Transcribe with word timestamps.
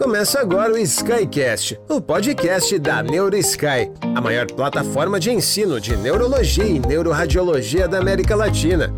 Começa 0.00 0.40
agora 0.40 0.72
o 0.72 0.78
Skycast, 0.78 1.78
o 1.86 2.00
podcast 2.00 2.78
da 2.78 3.02
NeuroSky, 3.02 3.92
a 4.16 4.18
maior 4.18 4.46
plataforma 4.46 5.20
de 5.20 5.30
ensino 5.30 5.78
de 5.78 5.94
neurologia 5.94 6.64
e 6.64 6.78
neuroradiologia 6.78 7.86
da 7.86 7.98
América 7.98 8.34
Latina. 8.34 8.90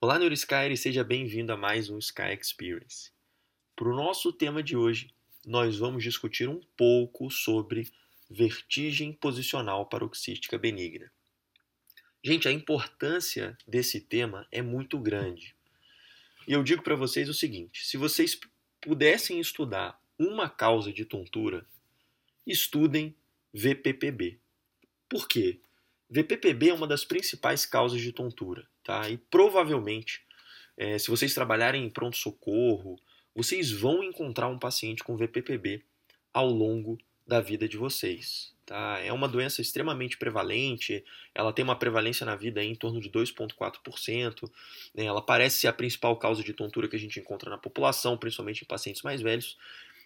Olá, 0.00 0.18
NeuroSky, 0.18 0.72
e 0.72 0.76
seja 0.78 1.04
bem-vindo 1.04 1.52
a 1.52 1.58
mais 1.58 1.90
um 1.90 1.98
Sky 1.98 2.32
Experience. 2.40 3.10
Para 3.76 3.90
o 3.90 3.94
nosso 3.94 4.32
tema 4.32 4.62
de 4.62 4.78
hoje, 4.78 5.10
nós 5.44 5.76
vamos 5.76 6.02
discutir 6.02 6.48
um 6.48 6.62
pouco 6.74 7.30
sobre 7.30 7.86
vertigem 8.30 9.12
posicional 9.12 9.84
paroxística 9.84 10.56
benigna. 10.56 11.12
Gente, 12.24 12.46
a 12.46 12.52
importância 12.52 13.58
desse 13.66 14.00
tema 14.00 14.46
é 14.52 14.62
muito 14.62 14.96
grande. 14.98 15.56
E 16.46 16.52
eu 16.52 16.62
digo 16.62 16.82
para 16.82 16.94
vocês 16.94 17.28
o 17.28 17.34
seguinte: 17.34 17.84
se 17.84 17.96
vocês 17.96 18.38
pudessem 18.80 19.40
estudar 19.40 20.00
uma 20.16 20.48
causa 20.48 20.92
de 20.92 21.04
tontura, 21.04 21.66
estudem 22.46 23.14
VPPB. 23.52 24.38
Por 25.08 25.26
quê? 25.26 25.60
VPPB 26.08 26.70
é 26.70 26.74
uma 26.74 26.86
das 26.86 27.04
principais 27.04 27.66
causas 27.66 28.00
de 28.00 28.12
tontura, 28.12 28.68
tá? 28.84 29.08
E 29.10 29.16
provavelmente, 29.16 30.22
é, 30.76 30.98
se 30.98 31.10
vocês 31.10 31.34
trabalharem 31.34 31.84
em 31.84 31.90
pronto-socorro, 31.90 33.00
vocês 33.34 33.72
vão 33.72 34.04
encontrar 34.04 34.48
um 34.48 34.58
paciente 34.58 35.02
com 35.02 35.16
VPPB 35.16 35.82
ao 36.32 36.48
longo 36.48 36.98
da 37.32 37.40
vida 37.40 37.66
de 37.66 37.78
vocês. 37.78 38.52
Tá? 38.66 38.98
É 38.98 39.10
uma 39.10 39.26
doença 39.26 39.62
extremamente 39.62 40.18
prevalente, 40.18 41.02
ela 41.34 41.50
tem 41.50 41.64
uma 41.64 41.78
prevalência 41.78 42.26
na 42.26 42.36
vida 42.36 42.62
em 42.62 42.74
torno 42.74 43.00
de 43.00 43.08
2,4%. 43.08 44.50
Né? 44.94 45.06
Ela 45.06 45.22
parece 45.22 45.60
ser 45.60 45.68
a 45.68 45.72
principal 45.72 46.14
causa 46.18 46.42
de 46.42 46.52
tontura 46.52 46.86
que 46.86 46.94
a 46.94 46.98
gente 46.98 47.18
encontra 47.18 47.48
na 47.48 47.56
população, 47.56 48.18
principalmente 48.18 48.62
em 48.62 48.66
pacientes 48.66 49.00
mais 49.00 49.22
velhos. 49.22 49.56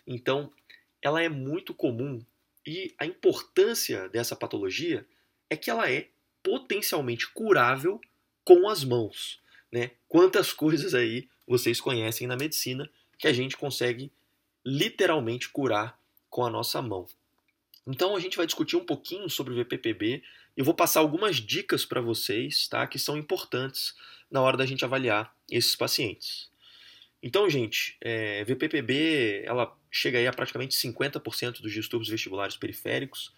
Então, 0.07 0.53
ela 1.03 1.21
é 1.21 1.29
muito 1.29 1.75
comum 1.75 2.25
e 2.65 2.95
a 2.97 3.05
importância 3.05 4.09
dessa 4.09 4.37
patologia 4.37 5.05
é 5.51 5.57
que 5.57 5.69
ela 5.69 5.91
é 5.91 6.07
potencialmente 6.45 7.29
curável 7.33 8.01
com 8.45 8.69
as 8.69 8.85
mãos. 8.85 9.41
Né? 9.71 9.91
Quantas 10.09 10.53
coisas 10.53 10.95
aí 10.95 11.29
vocês 11.45 11.81
conhecem 11.81 12.29
na 12.29 12.37
medicina 12.37 12.89
que 13.19 13.27
a 13.27 13.33
gente 13.33 13.57
consegue 13.57 14.13
literalmente 14.65 15.49
curar 15.49 15.99
com 16.31 16.45
a 16.45 16.51
nossa 16.51 16.81
mão. 16.83 17.07
Então 17.87 18.17
a 18.17 18.21
gente 18.21 18.37
vai 18.37 18.47
discutir 18.47 18.77
um 18.77 18.85
pouquinho 18.85 19.31
sobre 19.31 19.53
o 19.53 19.57
VPPB. 19.57 20.23
Eu 20.57 20.65
vou 20.65 20.75
passar 20.75 21.01
algumas 21.01 21.37
dicas 21.37 21.85
para 21.85 22.01
vocês, 22.01 22.67
tá? 22.67 22.87
Que 22.87 22.99
são 22.99 23.17
importantes 23.17 23.95
na 24.31 24.41
hora 24.41 24.57
da 24.57 24.67
gente 24.67 24.85
avaliar 24.85 25.35
esses 25.51 25.77
pacientes. 25.77 26.51
Então, 27.23 27.49
gente, 27.49 27.97
é, 28.01 28.45
VPPB 28.45 29.43
ela 29.45 29.77
chega 29.91 30.19
aí 30.19 30.27
a 30.27 30.33
praticamente 30.33 30.77
50% 30.77 31.61
dos 31.61 31.73
distúrbios 31.73 32.11
vestibulares 32.11 32.57
periféricos. 32.57 33.33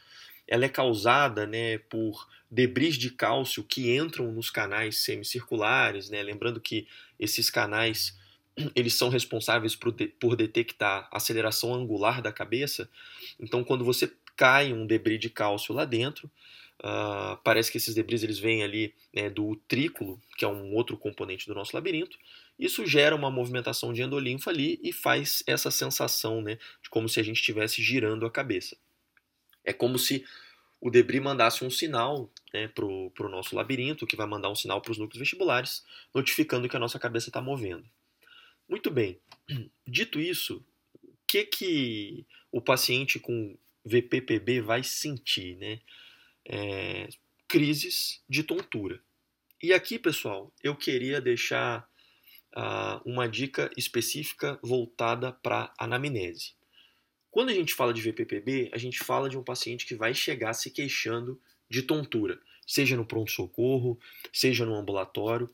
Ela 0.47 0.65
é 0.65 0.69
causada 0.69 1.47
né, 1.47 1.79
por 1.79 2.27
debris 2.51 2.97
de 2.97 3.11
cálcio 3.11 3.63
que 3.63 3.95
entram 3.95 4.33
nos 4.33 4.51
canais 4.51 4.99
semicirculares, 4.99 6.09
né? 6.09 6.23
Lembrando 6.23 6.61
que 6.61 6.89
esses 7.19 7.51
canais 7.51 8.19
eles 8.75 8.95
são 8.95 9.09
responsáveis 9.09 9.77
por, 9.77 9.93
de, 9.93 10.09
por 10.09 10.37
detectar 10.37 11.09
aceleração 11.13 11.75
angular 11.75 12.21
da 12.23 12.33
cabeça. 12.33 12.89
Então, 13.39 13.63
quando 13.65 13.85
você 13.85 14.13
cai 14.39 14.73
um 14.73 14.87
debris 14.87 15.19
de 15.19 15.29
cálcio 15.29 15.75
lá 15.75 15.85
dentro. 15.85 16.31
Uh, 16.79 17.37
parece 17.43 17.73
que 17.73 17.77
esses 17.77 17.93
debris 17.93 18.23
eles 18.23 18.39
vêm 18.39 18.63
ali 18.63 18.95
né, 19.13 19.29
do 19.29 19.45
utrículo, 19.45 20.21
que 20.37 20.45
é 20.45 20.49
um 20.49 20.73
outro 20.75 20.97
componente 20.97 21.49
do 21.49 21.55
nosso 21.57 21.75
labirinto. 21.75 22.17
Isso 22.57 22.87
gera 22.87 23.17
uma 23.17 23.33
movimentação 23.33 23.93
de 23.93 24.01
endolinfa 24.01 24.51
ali 24.51 24.79
e 24.81 24.93
faz 24.93 25.43
essa 25.45 25.73
sensação 25.73 26.41
né, 26.41 26.57
de 26.81 26.89
como 26.89 27.09
se 27.09 27.19
a 27.19 27.23
gente 27.25 27.39
estivesse 27.39 27.83
girando 27.83 28.25
a 28.25 28.31
cabeça. 28.31 28.77
É 29.65 29.73
como 29.73 29.99
se 29.99 30.25
o 30.81 30.89
debris 30.89 31.21
mandasse 31.21 31.65
um 31.65 31.71
sinal 31.71 32.31
né, 32.55 32.69
para 32.69 32.85
o 32.85 33.29
nosso 33.29 33.57
labirinto, 33.57 34.07
que 34.07 34.15
vai 34.15 34.27
mandar 34.29 34.49
um 34.49 34.55
sinal 34.55 34.81
para 34.81 34.93
os 34.93 34.99
núcleos 34.99 35.19
vestibulares, 35.19 35.85
notificando 36.15 36.69
que 36.69 36.77
a 36.77 36.81
nossa 36.81 36.99
cabeça 36.99 37.29
está 37.29 37.43
movendo. 37.43 37.85
Muito 38.69 38.91
bem. 38.91 39.19
Dito 39.87 40.21
isso, 40.21 40.65
o 41.03 41.17
que, 41.27 41.45
que 41.45 42.27
o 42.53 42.61
paciente 42.61 43.19
com 43.19 43.57
VPPB 43.85 44.61
vai 44.61 44.83
sentir, 44.83 45.57
né? 45.57 45.81
É, 46.45 47.09
crises 47.47 48.23
de 48.29 48.43
tontura. 48.43 49.01
E 49.63 49.73
aqui, 49.73 49.99
pessoal, 49.99 50.53
eu 50.63 50.77
queria 50.77 51.21
deixar 51.21 51.89
uh, 52.55 53.01
uma 53.05 53.29
dica 53.29 53.71
específica 53.77 54.59
voltada 54.63 55.33
para 55.33 55.73
anamnese. 55.79 56.53
Quando 57.31 57.51
a 57.51 57.55
gente 57.55 57.75
fala 57.75 57.93
de 57.93 58.03
VPPB, 58.03 58.71
a 58.73 58.79
gente 58.79 58.99
fala 58.99 59.29
de 59.29 59.37
um 59.39 59.43
paciente 59.43 59.87
que 59.87 59.95
vai 59.95 60.15
chegar 60.15 60.55
se 60.55 60.71
queixando 60.71 61.41
de 61.69 61.83
tontura, 61.83 62.41
seja 62.67 62.97
no 62.97 63.05
pronto-socorro, 63.05 63.99
seja 64.33 64.65
no 64.65 64.75
ambulatório. 64.75 65.51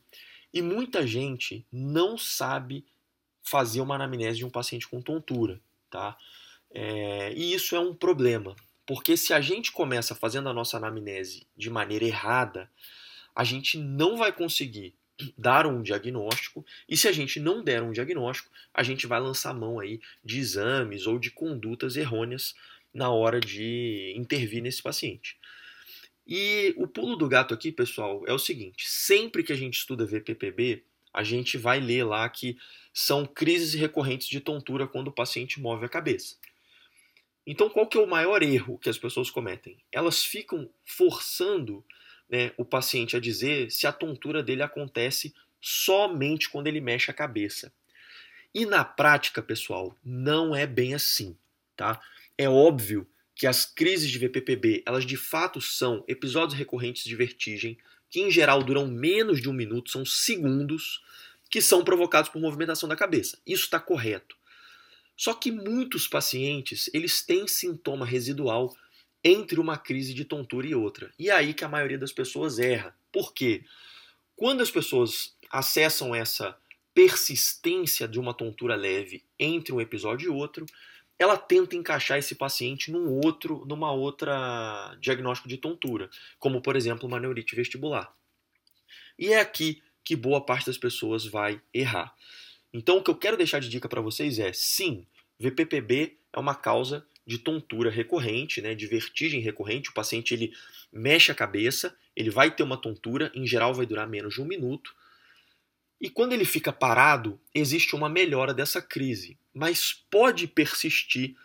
E 0.53 0.61
muita 0.61 1.05
gente 1.05 1.65
não 1.71 2.17
sabe 2.17 2.85
fazer 3.45 3.81
uma 3.81 3.95
anamnese 3.95 4.39
de 4.39 4.45
um 4.45 4.49
paciente 4.49 4.87
com 4.87 5.01
tontura, 5.01 5.61
tá? 5.89 6.17
É, 6.71 7.31
e 7.33 7.53
isso 7.53 7.75
é 7.75 7.79
um 7.79 7.93
problema, 7.93 8.55
porque 8.85 9.15
se 9.15 9.33
a 9.33 9.39
gente 9.39 9.71
começa 9.71 10.13
fazendo 10.13 10.49
a 10.49 10.53
nossa 10.53 10.77
anamnese 10.77 11.47
de 11.55 11.69
maneira 11.69 12.05
errada, 12.05 12.69
a 13.33 13.43
gente 13.43 13.77
não 13.77 14.17
vai 14.17 14.31
conseguir 14.31 14.93
dar 15.37 15.65
um 15.65 15.81
diagnóstico, 15.81 16.65
e 16.89 16.97
se 16.97 17.07
a 17.07 17.11
gente 17.11 17.39
não 17.39 17.63
der 17.63 17.81
um 17.81 17.91
diagnóstico, 17.91 18.49
a 18.73 18.83
gente 18.83 19.07
vai 19.07 19.19
lançar 19.19 19.53
mão 19.53 19.79
aí 19.79 20.01
de 20.23 20.39
exames 20.39 21.07
ou 21.07 21.17
de 21.17 21.31
condutas 21.31 21.95
errôneas 21.95 22.53
na 22.93 23.09
hora 23.09 23.39
de 23.39 24.13
intervir 24.17 24.61
nesse 24.61 24.81
paciente. 24.81 25.37
E 26.27 26.73
o 26.77 26.87
pulo 26.87 27.15
do 27.15 27.29
gato 27.29 27.53
aqui, 27.53 27.71
pessoal, 27.71 28.23
é 28.27 28.33
o 28.33 28.39
seguinte: 28.39 28.87
sempre 28.89 29.43
que 29.43 29.53
a 29.53 29.55
gente 29.55 29.77
estuda 29.77 30.05
VPPB, 30.05 30.83
a 31.13 31.23
gente 31.23 31.57
vai 31.57 31.79
ler 31.79 32.03
lá 32.03 32.27
que 32.27 32.57
são 32.97 33.25
crises 33.25 33.73
recorrentes 33.73 34.25
de 34.29 34.39
tontura 34.39 34.87
quando 34.87 35.09
o 35.09 35.11
paciente 35.11 35.59
move 35.59 35.85
a 35.85 35.89
cabeça. 35.89 36.37
Então, 37.45 37.69
qual 37.69 37.85
que 37.85 37.97
é 37.97 38.01
o 38.01 38.07
maior 38.07 38.41
erro 38.41 38.79
que 38.79 38.89
as 38.89 38.97
pessoas 38.97 39.29
cometem? 39.29 39.77
Elas 39.91 40.23
ficam 40.23 40.69
forçando 40.85 41.83
né, 42.29 42.53
o 42.57 42.63
paciente 42.63 43.17
a 43.17 43.19
dizer 43.19 43.69
se 43.69 43.85
a 43.85 43.91
tontura 43.91 44.41
dele 44.41 44.63
acontece 44.63 45.35
somente 45.59 46.49
quando 46.49 46.67
ele 46.67 46.79
mexe 46.79 47.11
a 47.11 47.13
cabeça. 47.13 47.71
E 48.53 48.65
na 48.65 48.85
prática, 48.85 49.43
pessoal, 49.43 49.93
não 50.01 50.55
é 50.55 50.65
bem 50.65 50.93
assim, 50.93 51.37
tá? 51.75 52.01
É 52.37 52.47
óbvio 52.47 53.05
que 53.35 53.45
as 53.45 53.65
crises 53.65 54.09
de 54.09 54.17
VPPB, 54.17 54.83
elas 54.85 55.05
de 55.05 55.17
fato 55.17 55.59
são 55.59 56.01
episódios 56.07 56.57
recorrentes 56.57 57.03
de 57.03 57.15
vertigem, 57.15 57.77
que 58.09 58.21
em 58.21 58.31
geral 58.31 58.63
duram 58.63 58.87
menos 58.87 59.41
de 59.41 59.49
um 59.49 59.53
minuto, 59.53 59.91
são 59.91 60.05
segundos, 60.05 61.03
que 61.49 61.61
são 61.61 61.83
provocados 61.83 62.29
por 62.29 62.41
movimentação 62.41 62.87
da 62.89 62.95
cabeça. 62.95 63.37
Isso 63.45 63.63
está 63.63 63.79
correto. 63.79 64.35
Só 65.17 65.33
que 65.33 65.51
muitos 65.51 66.07
pacientes, 66.07 66.89
eles 66.93 67.21
têm 67.21 67.47
sintoma 67.47 68.05
residual 68.05 68.75
entre 69.23 69.59
uma 69.59 69.77
crise 69.77 70.13
de 70.13 70.25
tontura 70.25 70.67
e 70.67 70.75
outra. 70.75 71.11
E 71.17 71.29
é 71.29 71.33
aí 71.33 71.53
que 71.53 71.63
a 71.63 71.69
maioria 71.69 71.97
das 71.97 72.11
pessoas 72.11 72.59
erra. 72.59 72.95
Por 73.11 73.33
quê? 73.33 73.63
Quando 74.35 74.61
as 74.61 74.69
pessoas 74.69 75.35
acessam 75.49 76.13
essa 76.13 76.57
persistência 76.93 78.07
de 78.07 78.19
uma 78.19 78.33
tontura 78.33 78.75
leve 78.75 79.23
entre 79.39 79.73
um 79.73 79.81
episódio 79.81 80.27
e 80.27 80.29
outro, 80.29 80.65
ela 81.17 81.37
tenta 81.37 81.75
encaixar 81.75 82.17
esse 82.17 82.35
paciente 82.35 82.91
num 82.91 83.09
outro, 83.09 83.65
numa 83.65 83.91
outra 83.91 84.95
diagnóstico 84.99 85.47
de 85.47 85.57
tontura, 85.57 86.09
como 86.37 86.61
por 86.61 86.75
exemplo 86.75 87.07
uma 87.07 87.19
neurite 87.19 87.55
vestibular. 87.55 88.13
E 89.17 89.31
é 89.31 89.39
aqui 89.39 89.81
que 90.05 90.15
boa 90.15 90.39
parte 90.39 90.67
das 90.67 90.77
pessoas 90.77 91.25
vai 91.25 91.59
errar. 91.73 92.15
Então, 92.71 92.97
o 92.97 93.03
que 93.03 93.09
eu 93.09 93.15
quero 93.15 93.35
deixar 93.35 93.59
de 93.59 93.67
dica 93.67 93.89
para 93.89 94.01
vocês 94.01 94.37
é: 94.37 94.53
sim, 94.53 95.05
VPPB 95.39 96.17
é 96.31 96.39
uma 96.39 96.53
causa 96.53 97.05
de 97.25 97.39
tontura 97.39 97.89
recorrente, 97.89 98.61
né, 98.61 98.75
de 98.75 98.85
vertigem 98.85 99.41
recorrente. 99.41 99.89
O 99.89 99.93
paciente 99.93 100.33
ele 100.33 100.53
mexe 100.93 101.31
a 101.31 101.35
cabeça, 101.35 101.97
ele 102.15 102.29
vai 102.29 102.51
ter 102.51 102.61
uma 102.61 102.77
tontura, 102.77 103.31
em 103.33 103.47
geral 103.47 103.73
vai 103.73 103.85
durar 103.85 104.07
menos 104.07 104.35
de 104.35 104.41
um 104.41 104.45
minuto. 104.45 104.95
E 105.99 106.09
quando 106.09 106.33
ele 106.33 106.45
fica 106.45 106.71
parado, 106.71 107.39
existe 107.53 107.95
uma 107.95 108.07
melhora 108.07 108.53
dessa 108.53 108.81
crise, 108.81 109.39
mas 109.53 109.91
pode 110.11 110.45
persistir 110.45 111.35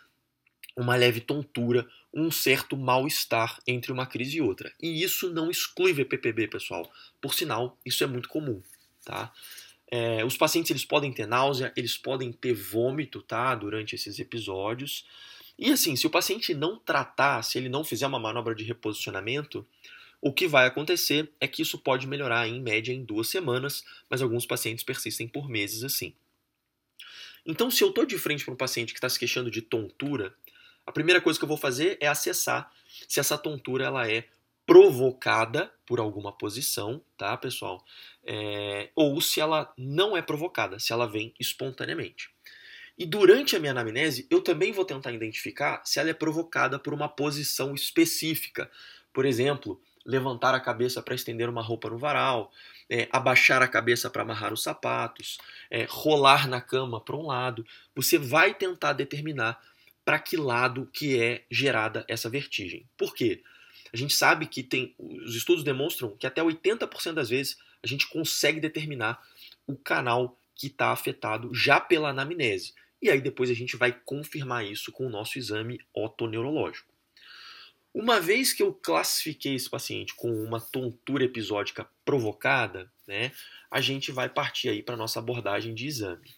uma 0.75 0.95
leve 0.95 1.19
tontura, 1.21 1.87
um 2.13 2.31
certo 2.31 2.75
mal-estar 2.77 3.59
entre 3.67 3.91
uma 3.91 4.05
crise 4.05 4.37
e 4.37 4.41
outra. 4.41 4.73
E 4.81 5.03
isso 5.03 5.31
não 5.31 5.49
exclui 5.49 5.93
VPPB, 5.93 6.47
pessoal. 6.47 6.89
Por 7.21 7.33
sinal, 7.33 7.77
isso 7.85 8.03
é 8.03 8.07
muito 8.07 8.29
comum, 8.29 8.61
tá? 9.03 9.31
É, 9.93 10.23
os 10.23 10.37
pacientes 10.37 10.71
eles 10.71 10.85
podem 10.85 11.11
ter 11.11 11.25
náusea, 11.27 11.73
eles 11.75 11.97
podem 11.97 12.31
ter 12.31 12.53
vômito, 12.53 13.21
tá? 13.21 13.53
Durante 13.55 13.95
esses 13.95 14.19
episódios. 14.19 15.05
E 15.59 15.71
assim, 15.71 15.95
se 15.95 16.07
o 16.07 16.09
paciente 16.09 16.53
não 16.53 16.79
tratar, 16.79 17.43
se 17.43 17.57
ele 17.57 17.69
não 17.69 17.83
fizer 17.83 18.07
uma 18.07 18.17
manobra 18.19 18.55
de 18.55 18.63
reposicionamento, 18.63 19.67
O 20.21 20.31
que 20.31 20.47
vai 20.47 20.67
acontecer 20.67 21.31
é 21.39 21.47
que 21.47 21.63
isso 21.63 21.79
pode 21.79 22.05
melhorar 22.05 22.47
em 22.47 22.61
média 22.61 22.93
em 22.93 23.03
duas 23.03 23.27
semanas, 23.27 23.83
mas 24.07 24.21
alguns 24.21 24.45
pacientes 24.45 24.83
persistem 24.83 25.27
por 25.27 25.49
meses 25.49 25.83
assim. 25.83 26.13
Então, 27.43 27.71
se 27.71 27.83
eu 27.83 27.89
estou 27.89 28.05
de 28.05 28.19
frente 28.19 28.45
para 28.45 28.53
um 28.53 28.57
paciente 28.57 28.93
que 28.93 28.99
está 28.99 29.09
se 29.09 29.17
queixando 29.17 29.49
de 29.49 29.63
tontura, 29.63 30.31
a 30.85 30.91
primeira 30.91 31.21
coisa 31.21 31.37
que 31.39 31.43
eu 31.43 31.49
vou 31.49 31.57
fazer 31.57 31.97
é 31.99 32.07
acessar 32.07 32.71
se 33.07 33.19
essa 33.19 33.37
tontura 33.37 33.85
ela 33.85 34.09
é 34.09 34.25
provocada 34.65 35.71
por 35.85 35.99
alguma 35.99 36.31
posição, 36.31 37.01
tá, 37.17 37.35
pessoal? 37.35 37.83
É, 38.23 38.89
ou 38.95 39.19
se 39.19 39.39
ela 39.39 39.73
não 39.77 40.15
é 40.15 40.21
provocada, 40.21 40.79
se 40.79 40.93
ela 40.93 41.07
vem 41.07 41.33
espontaneamente. 41.39 42.29
E 42.97 43.05
durante 43.05 43.55
a 43.55 43.59
minha 43.59 43.71
anamnese, 43.71 44.27
eu 44.29 44.41
também 44.41 44.71
vou 44.71 44.85
tentar 44.85 45.11
identificar 45.11 45.81
se 45.83 45.99
ela 45.99 46.09
é 46.09 46.13
provocada 46.13 46.77
por 46.77 46.93
uma 46.93 47.09
posição 47.09 47.73
específica. 47.73 48.69
Por 49.11 49.25
exemplo, 49.25 49.81
levantar 50.05 50.53
a 50.53 50.59
cabeça 50.59 51.01
para 51.01 51.15
estender 51.15 51.49
uma 51.49 51.61
roupa 51.61 51.89
no 51.89 51.97
varal, 51.97 52.51
é, 52.89 53.07
abaixar 53.11 53.61
a 53.61 53.67
cabeça 53.67 54.09
para 54.09 54.21
amarrar 54.21 54.53
os 54.53 54.63
sapatos, 54.63 55.37
é, 55.69 55.85
rolar 55.89 56.47
na 56.47 56.61
cama 56.61 57.01
para 57.01 57.15
um 57.15 57.25
lado. 57.25 57.65
Você 57.95 58.17
vai 58.17 58.53
tentar 58.53 58.93
determinar 58.93 59.59
para 60.11 60.19
que 60.19 60.35
lado 60.35 60.89
que 60.91 61.17
é 61.17 61.45
gerada 61.49 62.03
essa 62.05 62.29
vertigem. 62.29 62.85
Por 62.97 63.15
quê? 63.15 63.41
A 63.93 63.95
gente 63.95 64.13
sabe 64.13 64.45
que 64.45 64.61
tem, 64.61 64.93
os 64.99 65.37
estudos 65.37 65.63
demonstram 65.63 66.17
que 66.17 66.27
até 66.27 66.41
80% 66.41 67.13
das 67.13 67.29
vezes 67.29 67.57
a 67.81 67.87
gente 67.87 68.09
consegue 68.09 68.59
determinar 68.59 69.25
o 69.65 69.73
canal 69.73 70.37
que 70.53 70.67
está 70.67 70.89
afetado 70.91 71.55
já 71.55 71.79
pela 71.79 72.09
anamnese. 72.09 72.73
E 73.01 73.09
aí 73.09 73.21
depois 73.21 73.49
a 73.49 73.53
gente 73.53 73.77
vai 73.77 73.93
confirmar 74.03 74.65
isso 74.65 74.91
com 74.91 75.07
o 75.07 75.09
nosso 75.09 75.39
exame 75.39 75.79
otoneurológico. 75.93 76.93
Uma 77.93 78.19
vez 78.19 78.51
que 78.51 78.61
eu 78.61 78.73
classifiquei 78.73 79.55
esse 79.55 79.69
paciente 79.69 80.13
com 80.13 80.29
uma 80.43 80.59
tontura 80.59 81.23
episódica 81.23 81.87
provocada, 82.03 82.91
né, 83.07 83.31
a 83.71 83.79
gente 83.79 84.11
vai 84.11 84.27
partir 84.27 84.67
aí 84.67 84.83
para 84.83 84.97
nossa 84.97 85.19
abordagem 85.19 85.73
de 85.73 85.87
exame. 85.87 86.35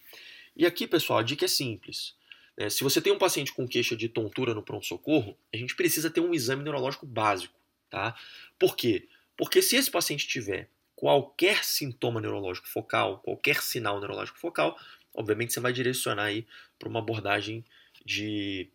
E 0.56 0.64
aqui, 0.64 0.86
pessoal, 0.86 1.18
a 1.18 1.24
dica 1.24 1.46
é 1.46 1.48
simples. 1.48 2.14
Né, 2.58 2.70
se 2.70 2.84
você 2.84 3.02
tem 3.02 3.12
um 3.12 3.18
paciente 3.18 3.54
com 3.54 3.68
queixa 3.68 3.96
de 3.96 4.08
tontura 4.08 4.54
no 4.54 4.64
pronto-socorro, 4.64 5.38
a 5.54 5.58
gente 5.58 5.76
precisa 5.76 6.10
ter 6.10 6.22
um 6.22 6.34
exame 6.34 6.64
neurológico 6.64 7.06
básico. 7.06 7.54
Tá? 7.90 8.16
Por 8.58 8.76
quê? 8.76 9.08
Porque 9.38 9.62
se 9.62 9.76
esse 9.76 9.90
paciente 9.90 10.28
tiver 10.28 10.70
qualquer 10.96 11.64
sintoma 11.64 12.22
neurológico 12.22 12.68
focal, 12.68 13.20
qualquer 13.20 13.62
sinal 13.62 14.00
neurológico 14.00 14.40
focal, 14.40 14.78
obviamente 15.14 15.54
você 15.54 15.60
vai 15.60 15.74
direcionar 15.74 16.24
aí 16.24 16.46
para 16.80 16.90
uma 16.90 17.00
abordagem 17.00 17.64
de 18.06 18.70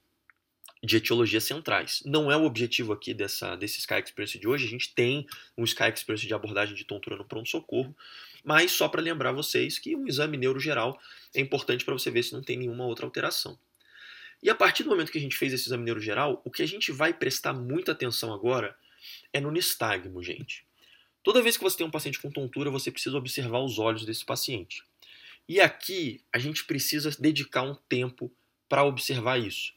de 0.82 0.96
etiologias 0.96 1.44
centrais. 1.44 2.02
Não 2.04 2.30
é 2.30 2.36
o 2.36 2.44
objetivo 2.44 2.92
aqui 2.92 3.12
dessa, 3.12 3.56
desse 3.56 3.78
Sky 3.80 3.94
Experience 3.94 4.38
de 4.38 4.46
hoje, 4.46 4.66
a 4.66 4.68
gente 4.68 4.94
tem 4.94 5.26
um 5.56 5.64
Sky 5.64 5.90
Experience 5.92 6.26
de 6.26 6.34
abordagem 6.34 6.74
de 6.74 6.84
tontura 6.84 7.16
no 7.16 7.24
pronto-socorro, 7.24 7.94
mas 8.44 8.72
só 8.72 8.88
para 8.88 9.02
lembrar 9.02 9.32
vocês 9.32 9.78
que 9.78 9.96
um 9.96 10.06
exame 10.06 10.36
neurogeral 10.36 10.98
é 11.34 11.40
importante 11.40 11.84
para 11.84 11.94
você 11.94 12.10
ver 12.10 12.22
se 12.22 12.32
não 12.32 12.42
tem 12.42 12.56
nenhuma 12.56 12.86
outra 12.86 13.04
alteração. 13.04 13.58
E 14.42 14.48
a 14.48 14.54
partir 14.54 14.84
do 14.84 14.90
momento 14.90 15.10
que 15.10 15.18
a 15.18 15.20
gente 15.20 15.36
fez 15.36 15.52
esse 15.52 15.66
exame 15.66 15.84
neurogeral, 15.84 16.40
o 16.44 16.50
que 16.50 16.62
a 16.62 16.66
gente 16.66 16.92
vai 16.92 17.12
prestar 17.12 17.52
muita 17.52 17.92
atenção 17.92 18.32
agora 18.32 18.76
é 19.32 19.40
no 19.40 19.50
nistagmo, 19.50 20.22
gente. 20.22 20.64
Toda 21.22 21.42
vez 21.42 21.56
que 21.56 21.64
você 21.64 21.76
tem 21.76 21.86
um 21.86 21.90
paciente 21.90 22.20
com 22.20 22.30
tontura, 22.30 22.70
você 22.70 22.90
precisa 22.90 23.16
observar 23.16 23.60
os 23.60 23.78
olhos 23.78 24.04
desse 24.04 24.24
paciente. 24.24 24.82
E 25.48 25.60
aqui 25.60 26.22
a 26.32 26.38
gente 26.38 26.64
precisa 26.64 27.10
dedicar 27.18 27.62
um 27.62 27.74
tempo 27.88 28.30
para 28.68 28.84
observar 28.84 29.38
isso. 29.38 29.72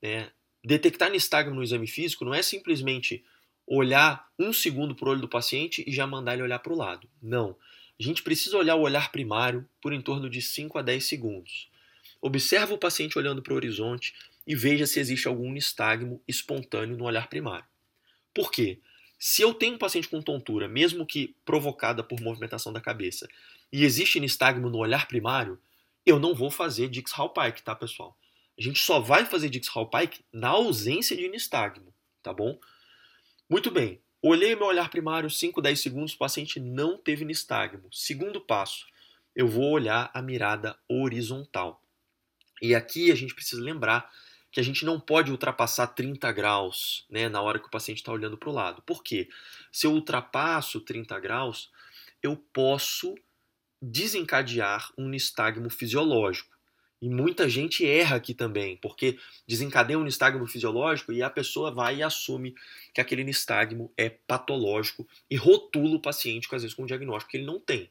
Né? 0.00 0.30
detectar 0.64 1.10
nistagmo 1.10 1.54
no 1.54 1.62
exame 1.62 1.86
físico 1.86 2.24
não 2.24 2.34
é 2.34 2.42
simplesmente 2.42 3.24
olhar 3.66 4.28
um 4.38 4.52
segundo 4.52 4.94
para 4.94 5.08
o 5.08 5.12
olho 5.12 5.20
do 5.20 5.28
paciente 5.28 5.84
e 5.86 5.92
já 5.92 6.06
mandar 6.06 6.34
ele 6.34 6.42
olhar 6.42 6.58
para 6.58 6.72
o 6.72 6.76
lado. 6.76 7.08
Não. 7.20 7.56
A 7.98 8.02
gente 8.02 8.22
precisa 8.22 8.56
olhar 8.56 8.74
o 8.76 8.80
olhar 8.80 9.10
primário 9.12 9.68
por 9.80 9.92
em 9.92 10.00
torno 10.00 10.28
de 10.28 10.42
5 10.42 10.78
a 10.78 10.82
10 10.82 11.04
segundos. 11.04 11.68
Observa 12.22 12.72
o 12.72 12.78
paciente 12.78 13.18
olhando 13.18 13.42
para 13.42 13.52
o 13.52 13.56
horizonte 13.56 14.14
e 14.46 14.54
veja 14.54 14.86
se 14.86 15.00
existe 15.00 15.26
algum 15.26 15.50
nistagmo 15.52 16.22
espontâneo 16.26 16.96
no 16.96 17.04
olhar 17.04 17.28
primário. 17.28 17.66
Por 18.32 18.52
quê? 18.52 18.78
Se 19.18 19.42
eu 19.42 19.52
tenho 19.52 19.74
um 19.74 19.78
paciente 19.78 20.08
com 20.08 20.22
tontura, 20.22 20.68
mesmo 20.68 21.04
que 21.04 21.34
provocada 21.44 22.02
por 22.02 22.20
movimentação 22.20 22.72
da 22.72 22.80
cabeça, 22.80 23.28
e 23.72 23.84
existe 23.84 24.20
nistagmo 24.20 24.70
no 24.70 24.78
olhar 24.78 25.08
primário, 25.08 25.60
eu 26.06 26.20
não 26.20 26.32
vou 26.32 26.50
fazer 26.50 26.88
Dix-Hallpike, 26.88 27.62
tá, 27.62 27.74
pessoal? 27.74 28.16
A 28.56 28.62
gente 28.62 28.78
só 28.78 29.00
vai 29.00 29.26
fazer 29.26 29.48
Dix-Hallpike 29.48 30.24
na 30.32 30.50
ausência 30.50 31.16
de 31.16 31.28
nistagmo, 31.28 31.92
tá 32.22 32.32
bom? 32.32 32.56
Muito 33.48 33.70
bem. 33.70 34.00
Olhei 34.20 34.54
meu 34.54 34.66
olhar 34.66 34.88
primário 34.88 35.28
5, 35.28 35.60
10 35.60 35.80
segundos, 35.80 36.14
o 36.14 36.18
paciente 36.18 36.60
não 36.60 36.96
teve 36.96 37.24
nistagmo. 37.24 37.88
Segundo 37.92 38.40
passo, 38.40 38.86
eu 39.34 39.48
vou 39.48 39.72
olhar 39.72 40.08
a 40.14 40.22
mirada 40.22 40.78
horizontal. 40.88 41.81
E 42.62 42.76
aqui 42.76 43.10
a 43.10 43.14
gente 43.16 43.34
precisa 43.34 43.60
lembrar 43.60 44.08
que 44.52 44.60
a 44.60 44.62
gente 44.62 44.84
não 44.84 45.00
pode 45.00 45.32
ultrapassar 45.32 45.88
30 45.88 46.30
graus 46.30 47.04
né, 47.10 47.28
na 47.28 47.42
hora 47.42 47.58
que 47.58 47.66
o 47.66 47.70
paciente 47.70 47.98
está 47.98 48.12
olhando 48.12 48.38
para 48.38 48.48
o 48.48 48.52
lado. 48.52 48.82
Por 48.82 49.02
quê? 49.02 49.28
Se 49.72 49.86
eu 49.86 49.92
ultrapasso 49.92 50.80
30 50.80 51.18
graus, 51.18 51.70
eu 52.22 52.36
posso 52.36 53.16
desencadear 53.80 54.92
um 54.96 55.08
nistagmo 55.08 55.68
fisiológico. 55.68 56.52
E 57.00 57.08
muita 57.08 57.48
gente 57.48 57.84
erra 57.84 58.14
aqui 58.14 58.32
também, 58.32 58.76
porque 58.76 59.18
desencadeia 59.44 59.98
um 59.98 60.04
nistagmo 60.04 60.46
fisiológico 60.46 61.12
e 61.12 61.20
a 61.20 61.28
pessoa 61.28 61.72
vai 61.72 61.96
e 61.96 62.02
assume 62.04 62.54
que 62.94 63.00
aquele 63.00 63.24
nistagmo 63.24 63.92
é 63.96 64.08
patológico 64.08 65.08
e 65.28 65.34
rotula 65.34 65.96
o 65.96 66.00
paciente, 66.00 66.46
às 66.52 66.62
vezes, 66.62 66.76
com 66.76 66.84
um 66.84 66.86
diagnóstico 66.86 67.32
que 67.32 67.38
ele 67.38 67.46
não 67.46 67.58
tem. 67.58 67.90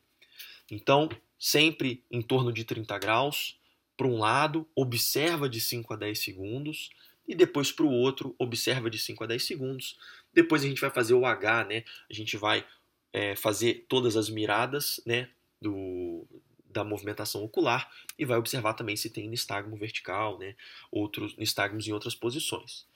Então, 0.70 1.10
sempre 1.38 2.06
em 2.10 2.22
torno 2.22 2.54
de 2.54 2.64
30 2.64 2.98
graus, 3.00 3.60
para 4.02 4.08
um 4.08 4.18
lado, 4.18 4.68
observa 4.74 5.48
de 5.48 5.62
5 5.62 5.94
a 5.94 5.96
10 5.96 6.18
segundos, 6.18 6.90
e 7.28 7.36
depois 7.36 7.72
para 7.72 7.86
o 7.86 7.92
outro, 7.92 8.34
observa 8.40 8.90
de 8.90 8.98
5 8.98 9.24
a 9.24 9.28
10 9.28 9.46
segundos. 9.46 9.96
Depois 10.34 10.64
a 10.64 10.68
gente 10.68 10.82
vai 10.82 10.90
fazer 10.90 11.14
o 11.14 11.24
H, 11.24 11.66
né? 11.66 11.84
A 12.10 12.14
gente 12.14 12.36
vai 12.36 12.66
é, 13.14 13.36
fazer 13.36 13.86
todas 13.88 14.18
as 14.18 14.28
miradas 14.28 15.00
né, 15.06 15.30
do, 15.62 16.26
da 16.66 16.84
movimentação 16.84 17.44
ocular 17.44 17.92
e 18.18 18.26
vai 18.26 18.40
observar 18.40 18.74
também 18.74 18.96
se 18.96 19.08
tem 19.08 19.30
nistagmo 19.30 19.78
vertical, 19.78 20.40
né, 20.40 20.56
outros 20.92 21.38
nistagmos 21.38 21.88
em 21.88 21.92
outras 21.92 22.16
posições. 22.16 22.88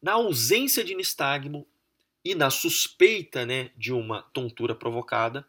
Na 0.00 0.12
ausência 0.12 0.84
de 0.84 0.94
nistagmo 0.94 1.66
e 2.24 2.36
na 2.36 2.48
suspeita 2.48 3.44
né, 3.44 3.72
de 3.76 3.92
uma 3.92 4.22
tontura 4.22 4.72
provocada 4.72 5.44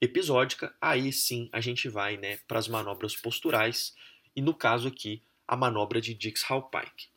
episódica, 0.00 0.74
aí 0.80 1.12
sim 1.12 1.48
a 1.52 1.60
gente 1.60 1.88
vai 1.88 2.16
né, 2.16 2.38
para 2.48 2.58
as 2.58 2.68
manobras 2.68 3.14
posturais 3.14 3.94
e 4.34 4.40
no 4.40 4.54
caso 4.54 4.88
aqui 4.88 5.22
a 5.46 5.56
manobra 5.56 6.00
de 6.00 6.14
Dix-Hallpike. 6.14 7.08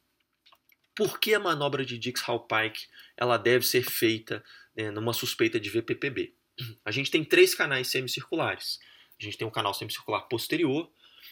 Por 0.95 1.19
que 1.19 1.33
a 1.33 1.39
manobra 1.39 1.85
de 1.85 1.97
Dix-Hallpike 1.97 2.87
ela 3.15 3.37
deve 3.37 3.65
ser 3.65 3.83
feita 3.83 4.43
né, 4.75 4.91
numa 4.91 5.13
suspeita 5.13 5.59
de 5.59 5.69
VPPB? 5.69 6.33
A 6.83 6.91
gente 6.91 7.09
tem 7.09 7.23
três 7.23 7.55
canais 7.55 7.87
semicirculares 7.87 8.79
a 9.19 9.23
gente 9.23 9.37
tem 9.37 9.47
um 9.47 9.51
canal 9.51 9.73
semicircular 9.73 10.27
posterior, 10.27 10.89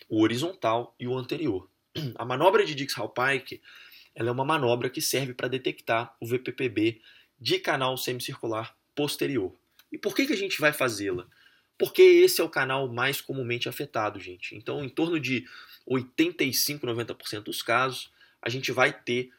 o 0.10 0.22
horizontal 0.22 0.96
e 1.00 1.08
o 1.08 1.18
anterior. 1.18 1.70
A 2.16 2.26
manobra 2.26 2.66
de 2.66 2.76
Dix-Hallpike 2.76 3.62
ela 4.14 4.30
é 4.30 4.32
uma 4.32 4.46
manobra 4.46 4.90
que 4.90 5.02
serve 5.02 5.34
para 5.34 5.48
detectar 5.48 6.16
o 6.20 6.26
VPPB 6.26 7.02
de 7.40 7.60
canal 7.60 7.96
semicircular 7.98 8.76
posterior. 8.94 9.56
E 9.92 9.98
por 9.98 10.16
que, 10.16 10.26
que 10.26 10.34
a 10.34 10.38
gente 10.38 10.60
vai 10.60 10.74
fazê-la? 10.74 11.28
Porque 11.78 12.02
esse 12.02 12.42
é 12.42 12.44
o 12.44 12.50
canal 12.50 12.88
mais 12.88 13.22
comumente 13.22 13.68
afetado, 13.68 14.20
gente. 14.20 14.56
Então, 14.56 14.84
em 14.84 14.90
torno 14.90 15.20
de 15.20 15.46
85, 15.86 16.86
90% 16.86 17.44
dos 17.44 17.62
casos, 17.62 18.12
a 18.42 18.50
gente 18.50 18.72
vai 18.72 18.94
ter 18.94 19.32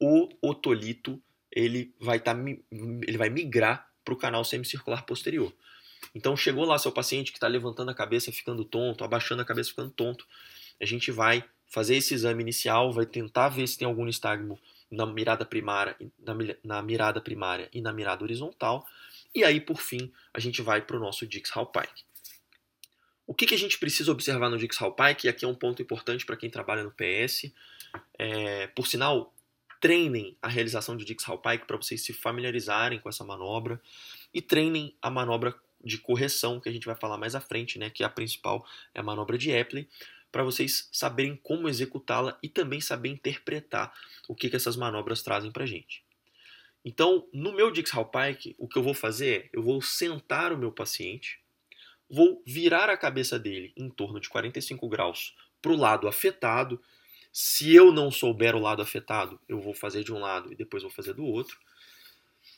o 0.00 0.28
otolito, 0.40 1.20
ele 1.50 1.92
vai, 2.00 2.20
tá, 2.20 2.36
ele 2.70 3.18
vai 3.18 3.28
migrar 3.28 3.90
para 4.04 4.14
o 4.14 4.16
canal 4.16 4.44
semicircular 4.44 5.04
posterior. 5.04 5.52
Então 6.14 6.36
chegou 6.36 6.64
lá 6.64 6.78
seu 6.78 6.92
paciente 6.92 7.32
que 7.32 7.38
está 7.38 7.46
levantando 7.46 7.90
a 7.90 7.94
cabeça 7.94 8.32
ficando 8.32 8.64
tonto, 8.64 9.04
abaixando 9.04 9.42
a 9.42 9.44
cabeça 9.44 9.70
ficando 9.70 9.90
tonto. 9.90 10.26
A 10.80 10.86
gente 10.86 11.10
vai 11.10 11.44
fazer 11.66 11.96
esse 11.96 12.14
exame 12.14 12.42
inicial, 12.42 12.92
vai 12.92 13.04
tentar 13.04 13.48
ver 13.48 13.66
se 13.66 13.76
tem 13.76 13.86
algum 13.86 14.04
nistagmo 14.04 14.58
na 14.90 15.04
mirada 15.04 15.44
primária, 15.44 15.96
na, 16.18 16.34
na 16.64 16.82
mirada 16.82 17.20
primária 17.20 17.68
e 17.72 17.80
na 17.80 17.92
mirada 17.92 18.24
horizontal. 18.24 18.86
E 19.34 19.44
aí, 19.44 19.60
por 19.60 19.80
fim, 19.80 20.12
a 20.32 20.40
gente 20.40 20.62
vai 20.62 20.80
para 20.80 20.96
o 20.96 21.00
nosso 21.00 21.26
Dix-Hallpike. 21.26 22.04
O 23.26 23.34
que, 23.34 23.46
que, 23.46 23.54
a 23.54 23.58
gente 23.58 23.78
precisa 23.78 24.10
observar 24.10 24.48
no 24.48 24.56
Dix-Hallpike? 24.56 25.26
E 25.26 25.28
aqui 25.28 25.44
é 25.44 25.48
um 25.48 25.54
ponto 25.54 25.82
importante 25.82 26.24
para 26.24 26.36
quem 26.36 26.48
trabalha 26.48 26.82
no 26.82 26.90
PS. 26.90 27.52
É, 28.18 28.68
por 28.68 28.86
sinal, 28.86 29.34
treinem 29.80 30.36
a 30.40 30.48
realização 30.48 30.96
de 30.96 31.04
Dix-Hallpike 31.04 31.66
para 31.66 31.76
vocês 31.76 32.02
se 32.02 32.12
familiarizarem 32.12 32.98
com 32.98 33.08
essa 33.08 33.24
manobra 33.24 33.80
e 34.32 34.40
treinem 34.40 34.94
a 35.00 35.10
manobra 35.10 35.54
de 35.84 35.98
correção, 35.98 36.60
que 36.60 36.68
a 36.68 36.72
gente 36.72 36.86
vai 36.86 36.96
falar 36.96 37.18
mais 37.18 37.34
à 37.34 37.40
frente, 37.40 37.78
né, 37.78 37.88
que 37.88 38.02
a 38.02 38.08
principal 38.08 38.66
é 38.94 39.00
a 39.00 39.02
manobra 39.02 39.38
de 39.38 39.50
Epley, 39.50 39.88
para 40.32 40.42
vocês 40.42 40.88
saberem 40.92 41.36
como 41.36 41.68
executá-la 41.68 42.36
e 42.42 42.48
também 42.48 42.80
saber 42.80 43.10
interpretar 43.10 43.92
o 44.26 44.34
que, 44.34 44.50
que 44.50 44.56
essas 44.56 44.76
manobras 44.76 45.22
trazem 45.22 45.50
para 45.50 45.64
a 45.64 45.66
gente. 45.66 46.02
Então, 46.88 47.28
no 47.34 47.52
meu 47.52 47.70
Dix-Hallpike, 47.70 48.56
o 48.56 48.66
que 48.66 48.78
eu 48.78 48.82
vou 48.82 48.94
fazer 48.94 49.44
é, 49.44 49.50
eu 49.52 49.62
vou 49.62 49.82
sentar 49.82 50.54
o 50.54 50.56
meu 50.56 50.72
paciente, 50.72 51.38
vou 52.08 52.42
virar 52.46 52.88
a 52.88 52.96
cabeça 52.96 53.38
dele 53.38 53.74
em 53.76 53.90
torno 53.90 54.18
de 54.18 54.30
45 54.30 54.88
graus 54.88 55.36
para 55.60 55.70
o 55.70 55.76
lado 55.76 56.08
afetado. 56.08 56.80
Se 57.30 57.74
eu 57.74 57.92
não 57.92 58.10
souber 58.10 58.56
o 58.56 58.58
lado 58.58 58.80
afetado, 58.80 59.38
eu 59.46 59.60
vou 59.60 59.74
fazer 59.74 60.02
de 60.02 60.14
um 60.14 60.18
lado 60.18 60.50
e 60.50 60.56
depois 60.56 60.82
vou 60.82 60.90
fazer 60.90 61.12
do 61.12 61.26
outro. 61.26 61.58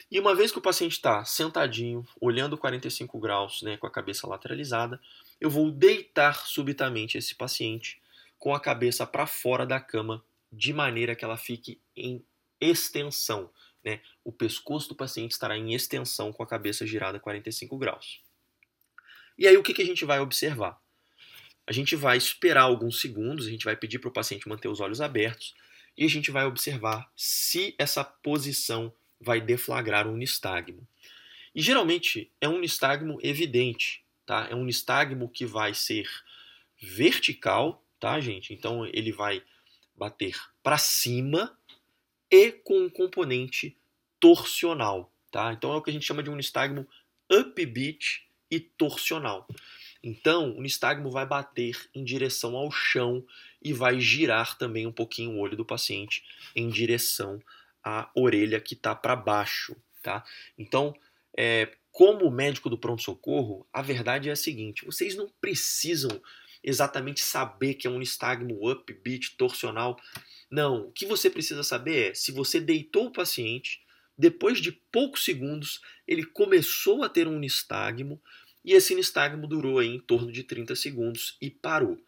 E 0.08 0.20
uma 0.20 0.32
vez 0.32 0.52
que 0.52 0.58
o 0.58 0.62
paciente 0.62 0.92
está 0.92 1.24
sentadinho, 1.24 2.06
olhando 2.20 2.56
45 2.56 3.18
graus, 3.18 3.62
né, 3.62 3.78
com 3.78 3.88
a 3.88 3.90
cabeça 3.90 4.28
lateralizada, 4.28 5.00
eu 5.40 5.50
vou 5.50 5.72
deitar 5.72 6.46
subitamente 6.46 7.18
esse 7.18 7.34
paciente 7.34 8.00
com 8.38 8.54
a 8.54 8.60
cabeça 8.60 9.04
para 9.04 9.26
fora 9.26 9.66
da 9.66 9.80
cama, 9.80 10.22
de 10.52 10.72
maneira 10.72 11.16
que 11.16 11.24
ela 11.24 11.36
fique 11.36 11.80
em 11.96 12.24
extensão. 12.60 13.50
Né? 13.84 14.00
O 14.24 14.32
pescoço 14.32 14.88
do 14.88 14.94
paciente 14.94 15.32
estará 15.32 15.56
em 15.56 15.74
extensão 15.74 16.32
com 16.32 16.42
a 16.42 16.46
cabeça 16.46 16.86
girada 16.86 17.18
45 17.18 17.76
graus. 17.78 18.20
E 19.38 19.46
aí 19.46 19.56
o 19.56 19.62
que, 19.62 19.72
que 19.72 19.82
a 19.82 19.86
gente 19.86 20.04
vai 20.04 20.20
observar? 20.20 20.78
A 21.66 21.72
gente 21.72 21.94
vai 21.96 22.16
esperar 22.16 22.62
alguns 22.62 23.00
segundos, 23.00 23.46
a 23.46 23.50
gente 23.50 23.64
vai 23.64 23.76
pedir 23.76 23.98
para 23.98 24.08
o 24.08 24.12
paciente 24.12 24.48
manter 24.48 24.68
os 24.68 24.80
olhos 24.80 25.00
abertos 25.00 25.54
e 25.96 26.04
a 26.04 26.08
gente 26.08 26.30
vai 26.30 26.44
observar 26.44 27.10
se 27.16 27.74
essa 27.78 28.04
posição 28.04 28.92
vai 29.20 29.40
deflagrar 29.40 30.08
um 30.08 30.16
nistagmo. 30.16 30.86
E 31.54 31.60
geralmente 31.60 32.30
é 32.40 32.48
um 32.48 32.58
nistagmo 32.58 33.18
evidente, 33.22 34.04
tá? 34.24 34.48
É 34.50 34.54
um 34.54 34.64
nistagmo 34.64 35.28
que 35.28 35.44
vai 35.44 35.74
ser 35.74 36.08
vertical, 36.80 37.84
tá, 37.98 38.18
gente? 38.20 38.54
Então 38.54 38.86
ele 38.86 39.12
vai 39.12 39.42
bater 39.94 40.34
para 40.62 40.78
cima 40.78 41.56
e 42.30 42.52
com 42.52 42.84
um 42.84 42.90
componente 42.90 43.76
torsional, 44.18 45.12
tá? 45.30 45.52
Então 45.52 45.72
é 45.72 45.76
o 45.76 45.82
que 45.82 45.90
a 45.90 45.92
gente 45.92 46.06
chama 46.06 46.22
de 46.22 46.30
um 46.30 46.36
nistagmo 46.36 46.86
upbeat 47.30 48.26
e 48.50 48.60
torsional. 48.60 49.46
Então, 50.02 50.56
o 50.56 50.62
nistagmo 50.62 51.10
vai 51.10 51.26
bater 51.26 51.76
em 51.94 52.02
direção 52.02 52.56
ao 52.56 52.70
chão 52.70 53.24
e 53.62 53.72
vai 53.72 54.00
girar 54.00 54.56
também 54.56 54.86
um 54.86 54.92
pouquinho 54.92 55.32
o 55.32 55.38
olho 55.38 55.56
do 55.56 55.64
paciente 55.64 56.24
em 56.56 56.68
direção 56.68 57.40
à 57.84 58.10
orelha 58.14 58.60
que 58.60 58.74
está 58.74 58.94
para 58.94 59.14
baixo, 59.14 59.76
tá? 60.02 60.24
Então, 60.58 60.94
é, 61.36 61.70
como 61.92 62.30
médico 62.30 62.70
do 62.70 62.78
pronto-socorro, 62.78 63.66
a 63.72 63.82
verdade 63.82 64.28
é 64.28 64.32
a 64.32 64.36
seguinte: 64.36 64.84
vocês 64.86 65.14
não 65.14 65.28
precisam 65.40 66.20
exatamente 66.62 67.22
saber 67.22 67.74
que 67.74 67.86
é 67.86 67.90
um 67.90 67.98
nistagmo 67.98 68.70
upbeat 68.70 69.36
torsional. 69.36 69.98
Não, 70.50 70.88
o 70.88 70.92
que 70.92 71.06
você 71.06 71.30
precisa 71.30 71.62
saber 71.62 72.10
é 72.10 72.14
se 72.14 72.32
você 72.32 72.60
deitou 72.60 73.06
o 73.06 73.12
paciente, 73.12 73.80
depois 74.18 74.60
de 74.60 74.72
poucos 74.72 75.24
segundos, 75.24 75.80
ele 76.06 76.24
começou 76.24 77.04
a 77.04 77.08
ter 77.08 77.28
um 77.28 77.38
nistagmo 77.38 78.20
e 78.64 78.72
esse 78.72 78.94
nistagmo 78.94 79.46
durou 79.46 79.78
aí 79.78 79.88
em 79.88 80.00
torno 80.00 80.30
de 80.30 80.42
30 80.42 80.74
segundos 80.76 81.38
e 81.40 81.48
parou. 81.48 81.98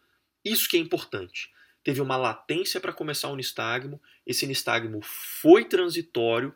Isso 0.43 0.69
que 0.69 0.77
é 0.77 0.79
importante. 0.79 1.51
Teve 1.83 2.01
uma 2.01 2.17
latência 2.17 2.79
para 2.79 2.93
começar 2.93 3.29
o 3.29 3.35
nistagmo, 3.35 4.01
esse 4.25 4.45
nistagmo 4.45 5.01
foi 5.01 5.65
transitório, 5.65 6.53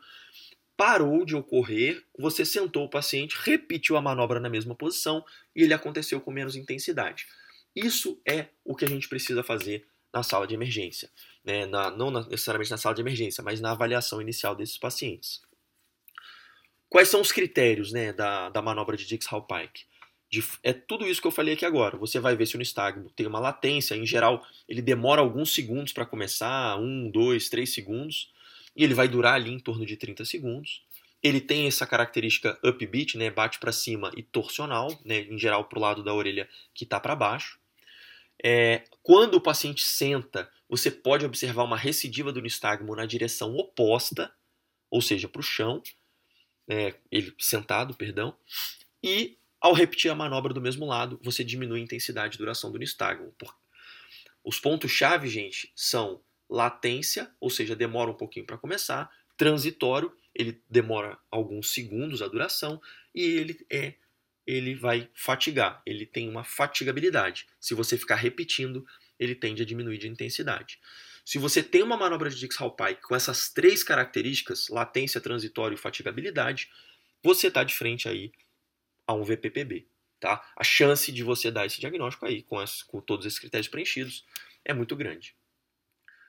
parou 0.76 1.26
de 1.26 1.36
ocorrer, 1.36 2.04
você 2.18 2.46
sentou 2.46 2.86
o 2.86 2.90
paciente, 2.90 3.36
repetiu 3.42 3.98
a 3.98 4.02
manobra 4.02 4.40
na 4.40 4.50
mesma 4.50 4.76
posição 4.76 5.26
e 5.56 5.64
ele 5.64 5.74
aconteceu 5.74 6.22
com 6.22 6.32
menos 6.32 6.56
intensidade. 6.56 7.28
Isso 7.76 8.22
é 8.26 8.48
o 8.64 8.76
que 8.76 8.86
a 8.86 8.88
gente 8.88 9.10
precisa 9.10 9.44
fazer 9.44 9.88
na 10.14 10.24
sala 10.24 10.48
de 10.48 10.54
emergência. 10.54 11.10
Né? 11.48 11.66
Na, 11.66 11.90
não 11.90 12.12
necessariamente 12.12 12.72
na 12.72 12.78
sala 12.78 12.94
de 12.94 13.00
emergência, 13.00 13.42
mas 13.42 13.62
na 13.62 13.72
avaliação 13.72 14.22
inicial 14.22 14.54
desses 14.54 14.78
pacientes. 14.78 15.42
Quais 16.90 17.08
são 17.08 17.22
os 17.22 17.32
critérios 17.32 17.94
né, 17.94 18.12
da, 18.12 18.50
da 18.50 18.62
manobra 18.62 18.98
de 18.98 19.06
Dix-Hallpike? 19.06 19.86
é 20.62 20.74
tudo 20.74 21.08
isso 21.08 21.22
que 21.22 21.28
eu 21.28 21.32
falei 21.32 21.54
aqui 21.54 21.66
agora. 21.66 21.96
Você 21.98 22.20
vai 22.20 22.36
ver 22.36 22.46
se 22.46 22.56
o 22.56 22.60
nistagmo 22.60 23.10
tem 23.12 23.26
uma 23.26 23.40
latência. 23.40 23.96
Em 23.96 24.06
geral, 24.06 24.46
ele 24.68 24.82
demora 24.82 25.22
alguns 25.22 25.54
segundos 25.54 25.94
para 25.94 26.06
começar, 26.06 26.78
um, 26.78 27.10
dois, 27.10 27.48
três 27.48 27.74
segundos, 27.74 28.30
e 28.76 28.84
ele 28.84 28.94
vai 28.94 29.08
durar 29.08 29.36
ali 29.36 29.54
em 29.54 29.60
torno 29.60 29.86
de 29.86 29.96
30 29.96 30.26
segundos. 30.26 30.84
Ele 31.24 31.40
tem 31.40 31.66
essa 31.66 31.88
característica 31.88 32.60
upbeat, 32.62 33.18
né, 33.18 33.32
bate 33.32 33.58
para 33.58 33.72
cima 33.72 34.12
e 34.18 34.22
torsional, 34.22 34.90
né, 35.06 35.22
em 35.22 35.40
geral 35.40 35.64
para 35.64 35.80
o 35.80 35.82
lado 35.82 36.04
da 36.04 36.14
orelha 36.14 36.48
que 36.74 36.84
está 36.84 37.00
para 37.00 37.16
baixo. 37.16 37.58
É, 38.44 38.84
quando 39.02 39.36
o 39.36 39.42
paciente 39.42 39.82
senta, 39.82 40.52
você 40.70 40.92
pode 40.92 41.26
observar 41.26 41.64
uma 41.64 41.78
recidiva 41.78 42.32
do 42.32 42.42
nistagmo 42.42 42.96
na 42.96 43.06
direção 43.06 43.56
oposta, 43.56 44.34
ou 44.90 45.02
seja, 45.02 45.28
para 45.28 45.40
o 45.40 45.44
chão, 45.44 45.82
é, 46.70 46.96
ele 47.12 47.34
sentado, 47.40 47.94
perdão, 47.94 48.38
e 49.04 49.38
ao 49.60 49.74
repetir 49.74 50.12
a 50.12 50.16
manobra 50.16 50.54
do 50.54 50.62
mesmo 50.62 50.86
lado, 50.86 51.20
você 51.24 51.44
diminui 51.44 51.80
a 51.80 51.84
intensidade 51.84 52.36
e 52.36 52.38
duração 52.38 52.72
do 52.72 52.78
nistagmo. 52.78 53.34
Os 54.44 54.60
pontos-chave, 54.60 55.28
gente, 55.28 55.72
são 55.76 56.22
latência, 56.50 57.32
ou 57.40 57.50
seja, 57.50 57.76
demora 57.76 58.12
um 58.12 58.18
pouquinho 58.18 58.46
para 58.46 58.58
começar, 58.58 59.12
transitório, 59.36 60.12
ele 60.34 60.62
demora 60.70 61.18
alguns 61.30 61.74
segundos 61.74 62.22
a 62.22 62.28
duração 62.28 62.82
e 63.14 63.22
ele 63.22 63.66
é 63.72 63.96
ele 64.46 64.76
vai 64.76 65.10
fatigar, 65.14 65.82
ele 65.86 66.06
tem 66.06 66.30
uma 66.30 66.42
fatigabilidade. 66.42 67.46
Se 67.60 67.74
você 67.74 67.98
ficar 67.98 68.16
repetindo, 68.16 68.88
ele 69.20 69.36
tende 69.36 69.62
a 69.62 69.66
diminuir 69.66 69.98
de 69.98 70.08
intensidade. 70.08 70.80
Se 71.26 71.38
você 71.38 71.62
tem 71.62 71.84
uma 71.84 71.98
manobra 71.98 72.30
de 72.30 72.38
Dix-Hallpike 72.38 73.02
com 73.02 73.16
essas 73.16 73.50
três 73.50 73.84
características, 73.84 74.70
latência, 74.70 75.20
transitório 75.20 75.76
e 75.76 75.78
fatigabilidade, 75.78 76.70
você 77.22 77.48
está 77.48 77.64
de 77.64 77.76
frente 77.76 78.08
aí 78.08 78.32
a 79.06 79.14
um 79.14 79.24
VPPB. 79.24 79.86
Tá? 80.20 80.42
A 80.56 80.64
chance 80.64 81.12
de 81.12 81.24
você 81.24 81.52
dar 81.52 81.66
esse 81.66 81.80
diagnóstico 81.80 82.26
aí, 82.26 82.44
com, 82.44 82.58
as, 82.58 82.82
com 82.82 83.02
todos 83.02 83.26
esses 83.26 83.40
critérios 83.40 83.68
preenchidos, 83.68 84.26
é 84.64 84.74
muito 84.74 84.96
grande. 84.96 85.36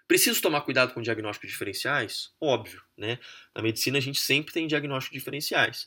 Preciso 0.08 0.40
tomar 0.40 0.62
cuidado 0.62 0.94
com 0.94 1.02
diagnósticos 1.02 1.50
diferenciais? 1.50 2.32
Óbvio, 2.40 2.82
né? 2.96 3.18
Na 3.54 3.62
medicina 3.62 3.98
a 3.98 4.00
gente 4.00 4.18
sempre 4.18 4.52
tem 4.52 4.66
diagnósticos 4.66 5.18
diferenciais. 5.18 5.86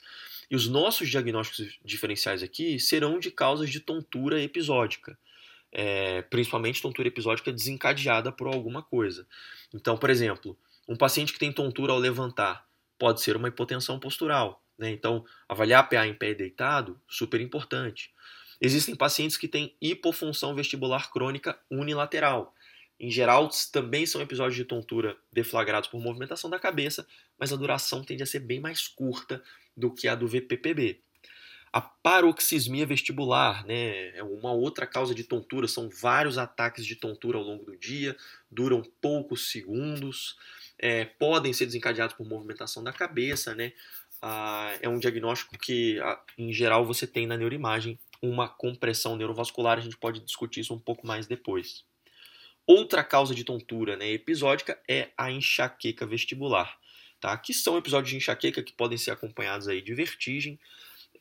E 0.50 0.56
os 0.56 0.68
nossos 0.68 1.10
diagnósticos 1.10 1.80
diferenciais 1.84 2.44
aqui 2.44 2.80
serão 2.80 3.20
de 3.20 3.32
causas 3.32 3.70
de 3.70 3.80
tontura 3.80 4.42
episódica 4.42 5.18
é, 5.72 6.22
principalmente 6.24 6.82
tontura 6.82 7.08
episódica 7.08 7.52
desencadeada 7.52 8.32
por 8.32 8.48
alguma 8.48 8.84
coisa. 8.84 9.28
Então, 9.74 9.98
por 9.98 10.10
exemplo, 10.10 10.58
um 10.88 10.96
paciente 10.96 11.34
que 11.34 11.40
tem 11.40 11.52
tontura 11.52 11.94
ao 11.94 12.00
levantar 12.00 12.68
pode 13.00 13.22
ser 13.22 13.36
uma 13.36 13.48
hipotensão 13.48 14.00
postural. 14.00 14.62
Né? 14.78 14.92
Então, 14.92 15.26
avaliar 15.48 15.88
PA 15.88 16.06
em 16.06 16.14
pé 16.14 16.34
deitado, 16.34 17.00
super 17.08 17.40
importante. 17.40 18.12
Existem 18.60 18.96
pacientes 18.96 19.38
que 19.38 19.48
têm 19.48 19.76
hipofunção 19.82 20.54
vestibular 20.54 21.12
crônica 21.12 21.58
unilateral. 21.70 22.54
Em 23.00 23.10
geral, 23.10 23.50
também 23.72 24.06
são 24.06 24.22
episódios 24.22 24.56
de 24.56 24.66
tontura 24.66 25.18
deflagrados 25.34 25.90
por 25.90 26.00
movimentação 26.00 26.50
da 26.50 26.60
cabeça, 26.60 27.08
mas 27.40 27.52
a 27.52 27.56
duração 27.56 28.04
tende 28.04 28.22
a 28.22 28.28
ser 28.28 28.40
bem 28.40 28.60
mais 28.60 28.88
curta 28.88 29.42
do 29.76 29.92
que 29.92 30.08
a 30.08 30.14
do 30.14 30.28
VPPB. 30.28 31.02
A 31.74 31.80
paroxismia 31.80 32.86
vestibular, 32.86 33.66
né, 33.66 34.10
é 34.10 34.24
uma 34.24 34.52
outra 34.52 34.86
causa 34.86 35.16
de 35.16 35.24
tontura, 35.24 35.70
são 35.70 35.90
vários 35.90 36.38
ataques 36.38 36.86
de 36.86 36.98
tontura 36.98 37.38
ao 37.38 37.44
longo 37.44 37.64
do 37.64 37.78
dia, 37.78 38.16
duram 38.50 38.84
poucos 39.00 39.52
segundos, 39.52 40.36
é, 40.78 41.06
podem 41.06 41.54
ser 41.54 41.66
desencadeados 41.66 42.16
por 42.16 42.28
movimentação 42.28 42.84
da 42.84 42.92
cabeça, 42.92 43.56
né? 43.56 43.72
Ah, 44.22 44.78
é 44.82 44.90
um 44.90 45.00
diagnóstico 45.00 45.58
que, 45.58 45.98
em 46.38 46.52
geral, 46.52 46.86
você 46.86 47.08
tem 47.08 47.26
na 47.26 47.38
neuroimagem 47.38 47.98
uma 48.22 48.48
compressão 48.48 49.16
neurovascular, 49.16 49.78
a 49.78 49.82
gente 49.82 49.98
pode 49.98 50.20
discutir 50.20 50.60
isso 50.60 50.74
um 50.74 50.80
pouco 50.80 51.08
mais 51.08 51.26
depois. 51.26 51.86
Outra 52.68 53.04
causa 53.04 53.34
de 53.34 53.44
tontura 53.44 53.98
né, 53.98 54.12
episódica 54.12 54.80
é 54.88 55.10
a 55.18 55.32
enxaqueca 55.32 56.06
vestibular, 56.06 56.78
tá? 57.20 57.36
que 57.38 57.54
são 57.54 57.78
episódios 57.78 58.12
de 58.12 58.18
enxaqueca 58.18 58.62
que 58.62 58.74
podem 58.74 58.98
ser 58.98 59.12
acompanhados 59.12 59.68
aí 59.68 59.82
de 59.82 59.94
vertigem, 59.96 60.60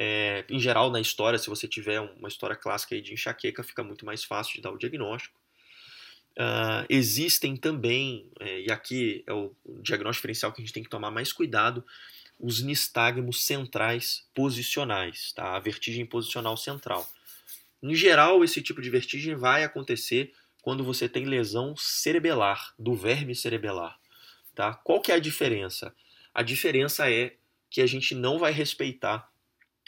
é, 0.03 0.47
em 0.49 0.59
geral, 0.59 0.91
na 0.91 0.99
história, 0.99 1.39
se 1.39 1.51
você 1.51 1.69
tiver 1.69 2.01
uma 2.01 2.27
história 2.27 2.57
clássica 2.57 2.99
de 2.99 3.13
enxaqueca, 3.13 3.63
fica 3.63 3.85
muito 3.85 4.07
mais 4.07 4.25
fácil 4.25 4.55
de 4.55 4.63
dar 4.63 4.71
o 4.71 4.79
diagnóstico. 4.79 5.39
Uh, 6.31 6.89
existem 6.89 7.55
também, 7.55 8.27
é, 8.41 8.63
e 8.63 8.73
aqui 8.73 9.23
é 9.27 9.33
o 9.35 9.55
diagnóstico 9.83 10.23
diferencial 10.23 10.53
que 10.53 10.63
a 10.63 10.65
gente 10.65 10.73
tem 10.73 10.83
que 10.83 10.89
tomar 10.89 11.11
mais 11.11 11.35
cuidado, 11.35 11.85
os 12.39 12.63
nistagmos 12.63 13.45
centrais 13.45 14.27
posicionais, 14.35 15.33
tá? 15.33 15.55
a 15.55 15.61
vertigem 15.61 16.07
posicional 16.07 16.57
central. 16.57 17.07
Em 17.83 17.95
geral, 17.95 18.43
esse 18.43 18.63
tipo 18.63 18.81
de 18.81 18.89
vertigem 18.89 19.35
vai 19.35 19.65
acontecer 19.65 20.33
quando 20.63 20.83
você 20.83 21.11
tem 21.11 21.27
lesão 21.27 21.77
cerebelar, 21.77 22.73
do 22.79 22.95
verme 22.95 23.35
cerebelar. 23.35 24.01
Tá? 24.55 24.73
Qual 24.73 25.03
que 25.03 25.13
é 25.13 25.17
a 25.17 25.21
diferença? 25.21 25.95
A 26.35 26.43
diferença 26.43 27.11
é 27.11 27.35
que 27.69 27.83
a 27.83 27.87
gente 27.87 28.15
não 28.15 28.39
vai 28.39 28.51
respeitar 28.51 29.30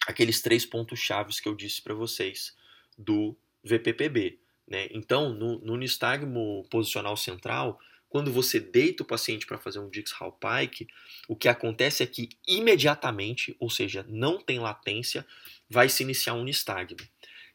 aqueles 0.06 0.40
três 0.40 0.66
pontos 0.66 0.98
chaves 0.98 1.40
que 1.40 1.48
eu 1.48 1.54
disse 1.54 1.80
para 1.80 1.94
vocês 1.94 2.56
do 2.96 3.36
VPPB. 3.64 4.38
Né? 4.66 4.88
Então, 4.90 5.32
no, 5.32 5.58
no 5.60 5.76
nistagmo 5.76 6.66
posicional 6.70 7.16
central, 7.16 7.78
quando 8.08 8.30
você 8.30 8.60
deita 8.60 9.02
o 9.02 9.06
paciente 9.06 9.46
para 9.46 9.58
fazer 9.58 9.78
um 9.78 9.88
Dix-Hallpike, 9.88 10.86
o 11.26 11.34
que 11.34 11.48
acontece 11.48 12.02
é 12.02 12.06
que 12.06 12.28
imediatamente, 12.46 13.56
ou 13.58 13.70
seja, 13.70 14.04
não 14.08 14.38
tem 14.38 14.58
latência, 14.58 15.26
vai 15.68 15.88
se 15.88 16.02
iniciar 16.02 16.34
um 16.34 16.44
nistagmo. 16.44 17.00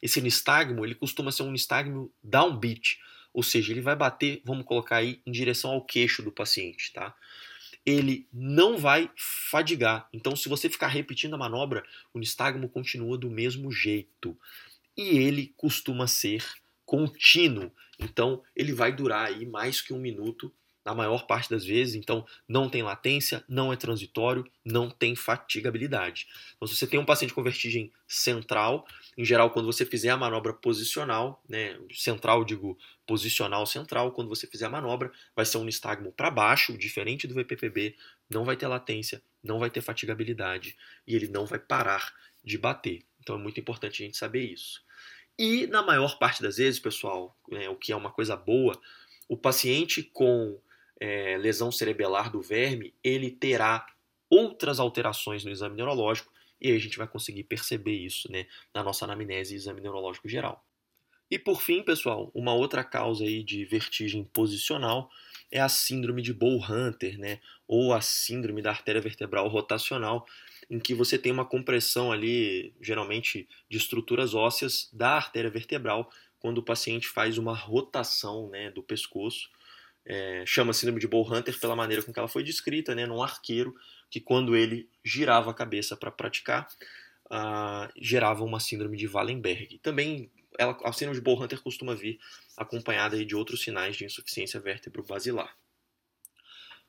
Esse 0.02 0.20
nistagmo, 0.20 0.84
ele 0.84 0.96
costuma 0.96 1.32
ser 1.32 1.44
um 1.44 1.52
nistagmo 1.52 2.12
downbeat, 2.24 3.00
ou 3.34 3.44
seja, 3.44 3.72
ele 3.72 3.82
vai 3.82 3.96
bater, 3.96 4.42
vamos 4.44 4.66
colocar 4.66 4.98
aí, 4.98 5.22
em 5.26 5.32
direção 5.32 5.72
ao 5.72 5.86
queixo 5.86 6.24
do 6.24 6.32
paciente, 6.32 6.92
tá? 6.92 7.16
Ele 7.88 8.28
não 8.34 8.78
vai 8.78 9.10
fadigar. 9.16 10.10
Então, 10.12 10.36
se 10.36 10.50
você 10.50 10.70
ficar 10.70 10.88
repetindo 10.88 11.36
a 11.36 11.38
manobra, 11.38 11.86
o 12.14 12.20
nistagmo 12.20 12.68
continua 12.68 13.18
do 13.18 13.30
mesmo 13.30 13.72
jeito. 13.72 14.38
E 14.98 15.18
ele 15.18 15.54
costuma 15.56 16.06
ser 16.06 16.46
contínuo. 16.86 17.72
Então, 17.98 18.44
ele 18.54 18.74
vai 18.74 18.92
durar 18.92 19.28
aí 19.28 19.46
mais 19.46 19.80
que 19.80 19.94
um 19.94 20.00
minuto 20.00 20.54
na 20.88 20.96
maior 20.96 21.28
parte 21.28 21.50
das 21.50 21.66
vezes, 21.66 21.96
então 21.96 22.26
não 22.48 22.70
tem 22.70 22.82
latência, 22.82 23.44
não 23.46 23.74
é 23.74 23.76
transitório, 23.76 24.50
não 24.64 24.90
tem 24.90 25.18
fatigabilidade. 25.18 26.30
Então, 26.56 26.66
se 26.66 26.78
você 26.78 26.88
tem 26.88 26.98
um 26.98 27.04
paciente 27.04 27.34
com 27.34 27.44
vertigem 27.44 27.92
central, 28.08 28.88
em 29.18 29.26
geral, 29.26 29.52
quando 29.52 29.66
você 29.66 29.86
fizer 29.86 30.12
a 30.12 30.16
manobra 30.16 30.54
posicional, 30.54 31.44
né, 31.50 31.78
central, 31.92 32.46
digo 32.46 32.78
posicional 33.06 33.66
central, 33.66 34.14
quando 34.14 34.30
você 34.30 34.48
fizer 34.48 34.68
a 34.68 34.70
manobra, 34.70 35.12
vai 35.36 35.44
ser 35.44 35.58
um 35.58 35.66
nistagmo 35.66 36.14
para 36.14 36.32
baixo, 36.32 36.78
diferente 36.78 37.28
do 37.28 37.34
VPPB, 37.34 37.94
não 38.30 38.46
vai 38.46 38.56
ter 38.56 38.68
latência, 38.68 39.22
não 39.44 39.60
vai 39.60 39.70
ter 39.70 39.82
fatigabilidade 39.82 40.78
e 41.06 41.14
ele 41.14 41.28
não 41.28 41.46
vai 41.46 41.60
parar 41.60 42.14
de 42.42 42.58
bater. 42.58 43.04
Então 43.20 43.36
é 43.36 43.40
muito 43.40 43.60
importante 43.60 44.02
a 44.02 44.06
gente 44.06 44.16
saber 44.16 44.54
isso. 44.54 44.82
E 45.38 45.68
na 45.68 45.84
maior 45.84 46.18
parte 46.18 46.42
das 46.42 46.56
vezes, 46.56 46.80
pessoal, 46.80 47.38
né, 47.52 47.68
o 47.68 47.76
que 47.76 47.92
é 47.92 47.96
uma 47.96 48.10
coisa 48.10 48.38
boa, 48.38 48.80
o 49.28 49.36
paciente 49.36 50.02
com 50.02 50.58
é, 51.00 51.38
lesão 51.38 51.72
cerebelar 51.72 52.32
do 52.32 52.42
verme, 52.42 52.94
ele 53.04 53.32
terá 53.32 53.86
outras 54.30 54.80
alterações 54.80 55.44
no 55.46 55.52
exame 55.52 55.76
neurológico 55.76 56.32
e 56.60 56.70
aí 56.70 56.76
a 56.76 56.80
gente 56.80 56.98
vai 56.98 57.08
conseguir 57.08 57.44
perceber 57.44 57.96
isso 57.96 58.32
né, 58.32 58.48
na 58.74 58.84
nossa 58.84 59.06
anamnese 59.06 59.54
e 59.54 59.58
exame 59.58 59.82
neurológico 59.82 60.28
geral. 60.28 60.64
E 61.30 61.38
por 61.38 61.62
fim, 61.62 61.84
pessoal, 61.84 62.32
uma 62.34 62.54
outra 62.54 62.84
causa 62.84 63.24
aí 63.24 63.44
de 63.44 63.66
vertigem 63.66 64.24
posicional 64.24 65.10
é 65.52 65.60
a 65.60 65.70
síndrome 65.70 66.22
de 66.22 66.34
Bow-Hunter, 66.34 67.18
né, 67.18 67.40
ou 67.68 67.94
a 67.94 68.02
síndrome 68.02 68.62
da 68.62 68.72
artéria 68.72 69.02
vertebral 69.02 69.48
rotacional, 69.48 70.26
em 70.70 70.80
que 70.80 70.94
você 70.94 71.18
tem 71.18 71.32
uma 71.32 71.46
compressão 71.46 72.12
ali, 72.12 72.74
geralmente 72.82 73.48
de 73.70 73.78
estruturas 73.78 74.34
ósseas 74.34 74.90
da 74.92 75.12
artéria 75.12 75.50
vertebral, 75.50 76.10
quando 76.40 76.60
o 76.60 76.64
paciente 76.64 77.08
faz 77.08 77.38
uma 77.38 77.54
rotação 77.54 78.50
né, 78.50 78.72
do 78.72 78.84
pescoço 78.84 79.50
é, 80.08 80.44
chama 80.46 80.72
síndrome 80.72 81.02
de 81.02 81.08
Bull-Hunter 81.08 81.60
pela 81.60 81.76
maneira 81.76 82.02
com 82.02 82.14
que 82.14 82.18
ela 82.18 82.30
foi 82.30 82.42
descrita, 82.42 82.96
né, 82.96 83.06
num 83.06 83.22
arqueiro 83.22 83.76
que 84.10 84.22
quando 84.22 84.56
ele 84.56 84.90
girava 85.04 85.52
a 85.52 85.54
cabeça 85.54 85.98
para 85.98 86.10
praticar, 86.10 86.66
uh, 87.26 87.92
gerava 88.02 88.42
uma 88.46 88.62
síndrome 88.62 88.96
de 88.96 89.06
Wallenberg. 89.06 89.80
Também 89.80 90.32
ela, 90.58 90.78
a 90.86 90.94
síndrome 90.94 91.20
de 91.20 91.24
Bull-Hunter 91.24 91.62
costuma 91.62 91.94
vir 91.94 92.20
acompanhada 92.56 93.24
de 93.24 93.36
outros 93.36 93.62
sinais 93.62 93.98
de 93.98 94.06
insuficiência 94.06 94.62
vértebro-basilar. 94.62 95.54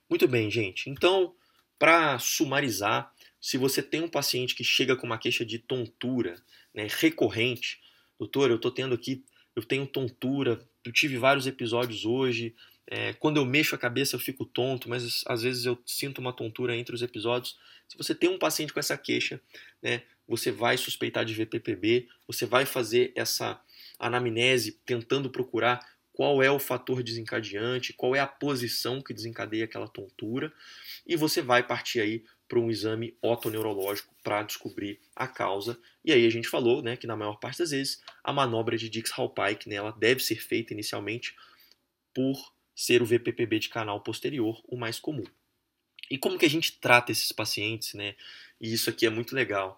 Muito 0.09 0.29
bem, 0.29 0.49
gente. 0.49 0.89
Então, 0.89 1.35
para 1.77 2.21
sumarizar, 2.21 3.13
se 3.41 3.59
você 3.59 3.83
tem 3.83 4.03
um 4.03 4.09
paciente 4.09 4.55
que 4.55 4.63
chega 4.63 4.95
com 4.95 5.07
uma 5.07 5.19
queixa 5.19 5.45
de 5.45 5.59
tontura 5.59 6.41
né, 6.73 6.87
recorrente, 6.89 7.81
doutor, 8.17 8.49
eu 8.49 8.57
estou 8.57 8.71
tendo 8.71 8.95
aqui, 8.95 9.25
eu 9.57 9.63
tenho 9.65 9.87
tontura, 9.87 10.65
eu 10.85 10.93
tive 10.93 11.19
vários 11.19 11.47
episódios 11.47 12.05
hoje, 12.05 12.55
é, 12.91 13.13
quando 13.13 13.37
eu 13.37 13.45
mexo 13.45 13.75
a 13.75 13.79
cabeça 13.79 14.17
eu 14.17 14.21
fico 14.21 14.47
tonto, 14.47 14.89
mas 14.89 15.23
às 15.27 15.43
vezes 15.43 15.67
eu 15.67 15.79
sinto 15.85 16.21
uma 16.21 16.33
tontura 16.33 16.75
entre 16.75 16.95
os 16.95 17.03
episódios. 17.03 17.59
Se 17.87 17.97
você 17.99 18.15
tem 18.15 18.31
um 18.31 18.39
paciente 18.39 18.73
com 18.73 18.81
essa 18.81 18.97
queixa, 18.97 19.41
né, 19.83 20.03
você 20.27 20.51
vai 20.51 20.79
suspeitar 20.79 21.25
de 21.25 21.35
VPPB, 21.35 22.09
você 22.27 22.47
vai 22.47 22.65
fazer 22.65 23.13
essa 23.15 23.61
anamnese 23.99 24.81
tentando 24.87 25.29
procurar 25.29 25.87
qual 26.15 26.43
é 26.43 26.51
o 26.51 26.59
fator 26.59 27.03
desencadeante, 27.03 27.93
qual 27.93 28.17
é 28.17 28.21
a 28.21 28.27
posição 28.27 29.03
que 29.03 29.15
desencadeia 29.15 29.67
aquela 29.67 29.87
tontura, 29.87 30.53
e 31.07 31.15
você 31.15 31.43
vai 31.43 31.63
partir 31.63 32.01
aí 32.01 32.25
para 32.49 32.59
um 32.59 32.71
exame 32.71 33.17
otoneurológico 33.23 34.15
para 34.23 34.43
descobrir 34.43 34.99
a 35.15 35.29
causa. 35.29 35.79
E 36.03 36.11
aí 36.11 36.27
a 36.27 36.31
gente 36.31 36.49
falou 36.49 36.83
né, 36.83 36.97
que 36.97 37.07
na 37.07 37.17
maior 37.17 37.39
parte 37.39 37.59
das 37.59 37.71
vezes 37.71 38.03
a 38.25 38.33
manobra 38.33 38.79
de 38.79 38.89
Dix-Hallpike 38.89 39.69
né, 39.69 39.77
ela 39.77 39.91
deve 39.91 40.23
ser 40.23 40.43
feita 40.43 40.73
inicialmente 40.73 41.37
por 42.15 42.37
ser 42.79 43.03
o 43.03 43.05
VPPB 43.05 43.59
de 43.59 43.69
canal 43.69 44.01
posterior 44.01 44.63
o 44.69 44.77
mais 44.77 45.01
comum. 45.01 45.25
E 46.09 46.17
como 46.17 46.39
que 46.39 46.47
a 46.47 46.51
gente 46.51 46.79
trata 46.79 47.11
esses 47.11 47.33
pacientes, 47.33 47.93
né? 47.95 48.15
E 48.61 48.73
isso 48.73 48.89
aqui 48.89 49.05
é 49.05 49.11
muito 49.11 49.35
legal. 49.35 49.77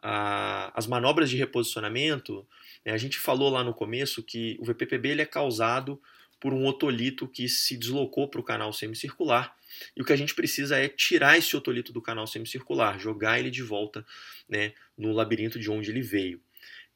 Ah, 0.00 0.70
as 0.72 0.86
manobras 0.86 1.28
de 1.28 1.36
reposicionamento, 1.36 2.46
né, 2.84 2.92
a 2.92 2.96
gente 2.96 3.18
falou 3.18 3.50
lá 3.50 3.64
no 3.64 3.74
começo 3.74 4.22
que 4.22 4.56
o 4.60 4.64
VPPB 4.64 5.08
ele 5.08 5.22
é 5.22 5.26
causado 5.26 6.00
por 6.38 6.54
um 6.54 6.64
otolito 6.66 7.26
que 7.26 7.48
se 7.48 7.76
deslocou 7.76 8.28
para 8.28 8.40
o 8.40 8.44
canal 8.44 8.72
semicircular 8.72 9.56
e 9.96 10.02
o 10.02 10.04
que 10.04 10.12
a 10.12 10.16
gente 10.16 10.32
precisa 10.32 10.78
é 10.78 10.88
tirar 10.88 11.36
esse 11.36 11.56
otolito 11.56 11.92
do 11.92 12.00
canal 12.00 12.28
semicircular, 12.28 13.00
jogar 13.00 13.40
ele 13.40 13.50
de 13.50 13.62
volta 13.62 14.06
né, 14.48 14.72
no 14.96 15.10
labirinto 15.10 15.58
de 15.58 15.68
onde 15.68 15.90
ele 15.90 16.02
veio. 16.02 16.40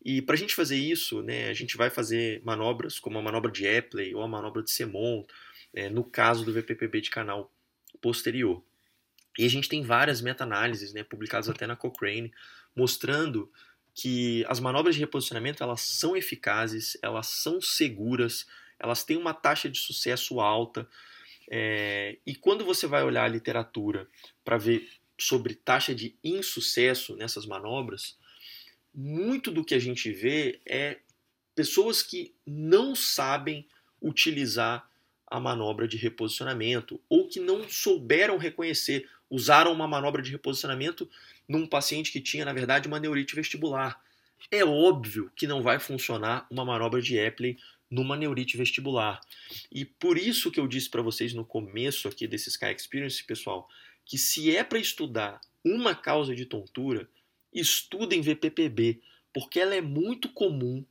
E 0.02 0.22
para 0.22 0.34
a 0.34 0.38
gente 0.38 0.54
fazer 0.54 0.76
isso, 0.76 1.22
né, 1.22 1.48
a 1.48 1.54
gente 1.54 1.76
vai 1.76 1.90
fazer 1.90 2.42
manobras 2.42 2.98
como 2.98 3.18
a 3.18 3.22
manobra 3.22 3.50
de 3.50 3.66
Epley 3.66 4.14
ou 4.14 4.22
a 4.22 4.28
manobra 4.28 4.62
de 4.62 4.70
Semon, 4.70 5.24
é, 5.74 5.90
no 5.90 6.02
caso 6.02 6.44
do 6.44 6.52
VPPB 6.52 7.02
de 7.02 7.10
canal 7.10 7.52
posterior. 8.00 8.62
E 9.38 9.44
a 9.44 9.48
gente 9.48 9.68
tem 9.68 9.82
várias 9.82 10.20
meta-análises 10.20 10.92
né, 10.92 11.04
publicadas 11.04 11.48
até 11.48 11.66
na 11.66 11.76
Cochrane, 11.76 12.32
mostrando 12.74 13.50
que 13.94 14.44
as 14.48 14.60
manobras 14.60 14.94
de 14.94 15.00
reposicionamento 15.00 15.62
elas 15.62 15.82
são 15.82 16.16
eficazes, 16.16 16.96
elas 17.02 17.26
são 17.26 17.60
seguras, 17.60 18.46
elas 18.78 19.04
têm 19.04 19.16
uma 19.16 19.34
taxa 19.34 19.68
de 19.68 19.78
sucesso 19.78 20.40
alta. 20.40 20.88
É, 21.50 22.16
e 22.26 22.34
quando 22.34 22.64
você 22.64 22.86
vai 22.86 23.02
olhar 23.02 23.24
a 23.24 23.28
literatura 23.28 24.08
para 24.44 24.56
ver 24.56 24.88
sobre 25.18 25.54
taxa 25.54 25.94
de 25.94 26.16
insucesso 26.24 27.14
nessas 27.16 27.44
manobras, 27.44 28.16
muito 28.94 29.50
do 29.50 29.64
que 29.64 29.74
a 29.74 29.78
gente 29.78 30.12
vê 30.12 30.60
é 30.66 30.98
pessoas 31.54 32.02
que 32.02 32.34
não 32.46 32.94
sabem 32.94 33.66
utilizar 34.00 34.88
a 35.26 35.38
manobra 35.38 35.86
de 35.86 35.96
reposicionamento 35.96 37.00
ou 37.08 37.28
que 37.28 37.38
não 37.38 37.68
souberam 37.68 38.36
reconhecer, 38.36 39.08
usaram 39.28 39.72
uma 39.72 39.86
manobra 39.86 40.20
de 40.20 40.32
reposicionamento 40.32 41.08
num 41.48 41.66
paciente 41.66 42.10
que 42.10 42.20
tinha, 42.20 42.44
na 42.44 42.52
verdade, 42.52 42.88
uma 42.88 42.98
neurite 42.98 43.36
vestibular. 43.36 44.02
É 44.50 44.64
óbvio 44.64 45.30
que 45.36 45.46
não 45.46 45.62
vai 45.62 45.78
funcionar 45.78 46.46
uma 46.50 46.64
manobra 46.64 47.00
de 47.00 47.16
Epley 47.16 47.58
numa 47.90 48.16
neurite 48.16 48.56
vestibular. 48.56 49.20
E 49.70 49.84
por 49.84 50.16
isso 50.16 50.50
que 50.50 50.58
eu 50.58 50.66
disse 50.66 50.88
para 50.88 51.02
vocês 51.02 51.34
no 51.34 51.44
começo 51.44 52.08
aqui 52.08 52.26
desse 52.26 52.48
Sky 52.48 52.72
Experience, 52.76 53.22
pessoal, 53.24 53.68
que 54.04 54.16
se 54.16 54.54
é 54.54 54.64
para 54.64 54.78
estudar 54.78 55.40
uma 55.64 55.94
causa 55.94 56.34
de 56.34 56.46
tontura, 56.46 57.08
estudem 57.52 58.20
VPPB, 58.20 59.00
porque 59.32 59.60
ela 59.60 59.74
é 59.74 59.80
muito 59.80 60.28
comum 60.28 60.84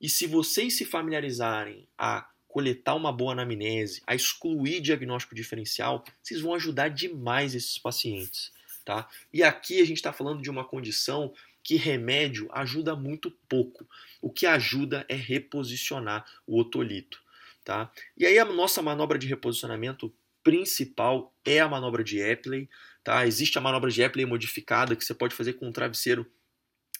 e 0.00 0.08
se 0.08 0.26
vocês 0.26 0.76
se 0.76 0.84
familiarizarem 0.84 1.88
a 1.96 2.28
coletar 2.46 2.94
uma 2.94 3.12
boa 3.12 3.32
anamnese, 3.32 4.02
a 4.06 4.14
excluir 4.14 4.80
diagnóstico 4.80 5.34
diferencial, 5.34 6.04
vocês 6.22 6.40
vão 6.40 6.54
ajudar 6.54 6.88
demais 6.88 7.54
esses 7.54 7.78
pacientes. 7.78 8.52
Tá? 8.84 9.08
E 9.32 9.42
aqui 9.42 9.80
a 9.80 9.84
gente 9.84 9.96
está 9.96 10.12
falando 10.12 10.42
de 10.42 10.50
uma 10.50 10.64
condição 10.64 11.32
que 11.62 11.76
remédio 11.76 12.48
ajuda 12.52 12.94
muito 12.94 13.30
pouco. 13.48 13.88
O 14.20 14.30
que 14.30 14.44
ajuda 14.44 15.06
é 15.08 15.14
reposicionar 15.14 16.26
o 16.46 16.60
otolito. 16.60 17.20
Tá? 17.64 17.90
E 18.16 18.26
aí 18.26 18.38
a 18.38 18.44
nossa 18.44 18.82
manobra 18.82 19.18
de 19.18 19.26
reposicionamento 19.26 20.14
principal 20.42 21.34
é 21.44 21.60
a 21.60 21.68
manobra 21.68 22.04
de 22.04 22.20
Epley. 22.20 22.68
Tá? 23.04 23.26
Existe 23.26 23.58
a 23.58 23.60
manobra 23.60 23.90
de 23.90 24.02
Epley 24.02 24.24
modificada 24.24 24.96
que 24.96 25.04
você 25.04 25.14
pode 25.14 25.34
fazer 25.34 25.52
com 25.52 25.68
um 25.68 25.72
travesseiro. 25.72 26.26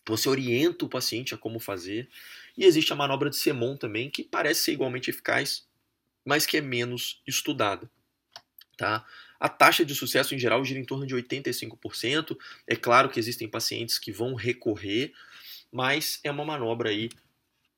Você 0.06 0.28
orienta 0.28 0.84
o 0.84 0.88
paciente 0.88 1.34
a 1.34 1.38
como 1.38 1.58
fazer. 1.58 2.10
E 2.56 2.64
existe 2.64 2.92
a 2.92 2.96
manobra 2.96 3.30
de 3.30 3.36
Semon 3.36 3.74
também, 3.74 4.10
que 4.10 4.22
parece 4.22 4.64
ser 4.64 4.72
igualmente 4.72 5.08
eficaz, 5.08 5.66
mas 6.22 6.44
que 6.44 6.58
é 6.58 6.60
menos 6.60 7.22
estudada. 7.26 7.90
Tá? 8.76 9.06
A 9.40 9.48
taxa 9.48 9.84
de 9.84 9.94
sucesso 9.94 10.34
em 10.34 10.38
geral 10.38 10.62
gira 10.62 10.78
em 10.78 10.84
torno 10.84 11.06
de 11.06 11.14
85%. 11.14 12.36
É 12.66 12.76
claro 12.76 13.08
que 13.08 13.18
existem 13.18 13.48
pacientes 13.48 13.98
que 13.98 14.12
vão 14.12 14.34
recorrer, 14.34 15.14
mas 15.72 16.20
é 16.22 16.30
uma 16.30 16.44
manobra 16.44 16.90
aí 16.90 17.08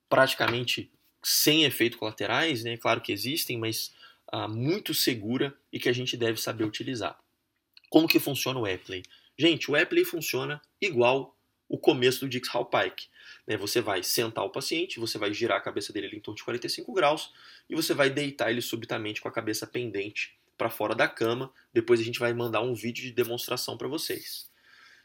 praticamente 0.09 0.91
sem 1.23 1.65
efeitos 1.65 1.99
colaterais, 1.99 2.63
né? 2.63 2.77
Claro 2.77 3.01
que 3.01 3.13
existem, 3.13 3.59
mas 3.59 3.93
ah, 4.29 4.47
muito 4.47 4.95
segura 4.95 5.57
e 5.73 5.79
que 5.79 5.89
a 5.89 5.93
gente 5.93 6.17
deve 6.17 6.41
saber 6.41 6.65
utilizar. 6.65 7.19
Como 7.97 8.07
que 8.07 8.21
funciona 8.21 8.61
o 8.61 8.67
Epley? 8.67 9.03
Gente, 9.39 9.71
o 9.71 9.75
Epley 9.75 10.05
funciona 10.05 10.61
igual 10.79 11.35
o 11.67 11.79
começo 11.79 12.21
do 12.21 12.29
Dix 12.29 12.47
Pike. 12.47 13.07
Né? 13.47 13.57
Você 13.57 13.81
vai 13.81 14.03
sentar 14.03 14.45
o 14.45 14.51
paciente, 14.51 15.01
você 15.01 15.17
vai 15.17 15.33
girar 15.33 15.57
a 15.57 15.63
cabeça 15.63 15.95
dele 15.95 16.15
em 16.15 16.21
torno 16.21 16.37
de 16.37 16.45
45 16.45 16.93
graus 16.93 17.33
e 17.71 17.75
você 17.75 17.95
vai 17.95 18.11
deitar 18.11 18.51
ele 18.51 18.61
subitamente 18.61 19.23
com 19.23 19.29
a 19.29 19.33
cabeça 19.33 19.67
pendente 19.67 20.39
para 20.59 20.69
fora 20.69 20.95
da 20.95 21.09
cama. 21.09 21.51
Depois 21.73 21.99
a 21.99 22.03
gente 22.03 22.19
vai 22.19 22.35
mandar 22.35 22.61
um 22.61 22.75
vídeo 22.75 23.03
de 23.03 23.13
demonstração 23.13 23.79
para 23.79 23.89
vocês. 23.89 24.51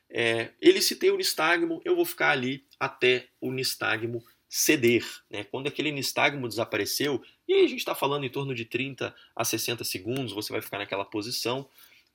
É, 0.10 0.50
ele 0.60 0.82
se 0.82 0.98
tem 0.98 1.12
o 1.12 1.16
nistagmo, 1.16 1.82
eu 1.86 1.96
vou 1.96 2.04
ficar 2.04 2.32
ali 2.32 2.66
até 2.78 3.30
o 3.40 3.54
nistagmo 3.54 4.22
ceder. 4.50 5.06
Né? 5.30 5.46
Quando 5.46 5.68
aquele 5.68 5.94
nistagmo 5.94 6.46
desapareceu, 6.46 7.24
e 7.48 7.54
a 7.54 7.68
gente 7.68 7.80
está 7.80 7.96
falando 7.96 8.26
em 8.26 8.30
torno 8.30 8.54
de 8.54 8.66
30 8.66 9.16
a 9.34 9.46
60 9.46 9.82
segundos, 9.86 10.34
você 10.34 10.52
vai 10.52 10.62
ficar 10.62 10.78
naquela 10.78 11.06
posição. 11.06 11.70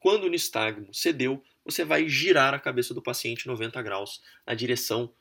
Quando 0.06 0.22
o 0.22 0.28
nistagmo 0.28 0.94
cedeu, 0.94 1.42
você 1.64 1.84
vai 1.84 2.08
girar 2.08 2.54
a 2.54 2.60
cabeça 2.60 2.94
do 2.94 3.02
paciente 3.02 3.48
90 3.48 3.82
graus 3.82 4.22
na 4.46 4.54
direção 4.54 5.12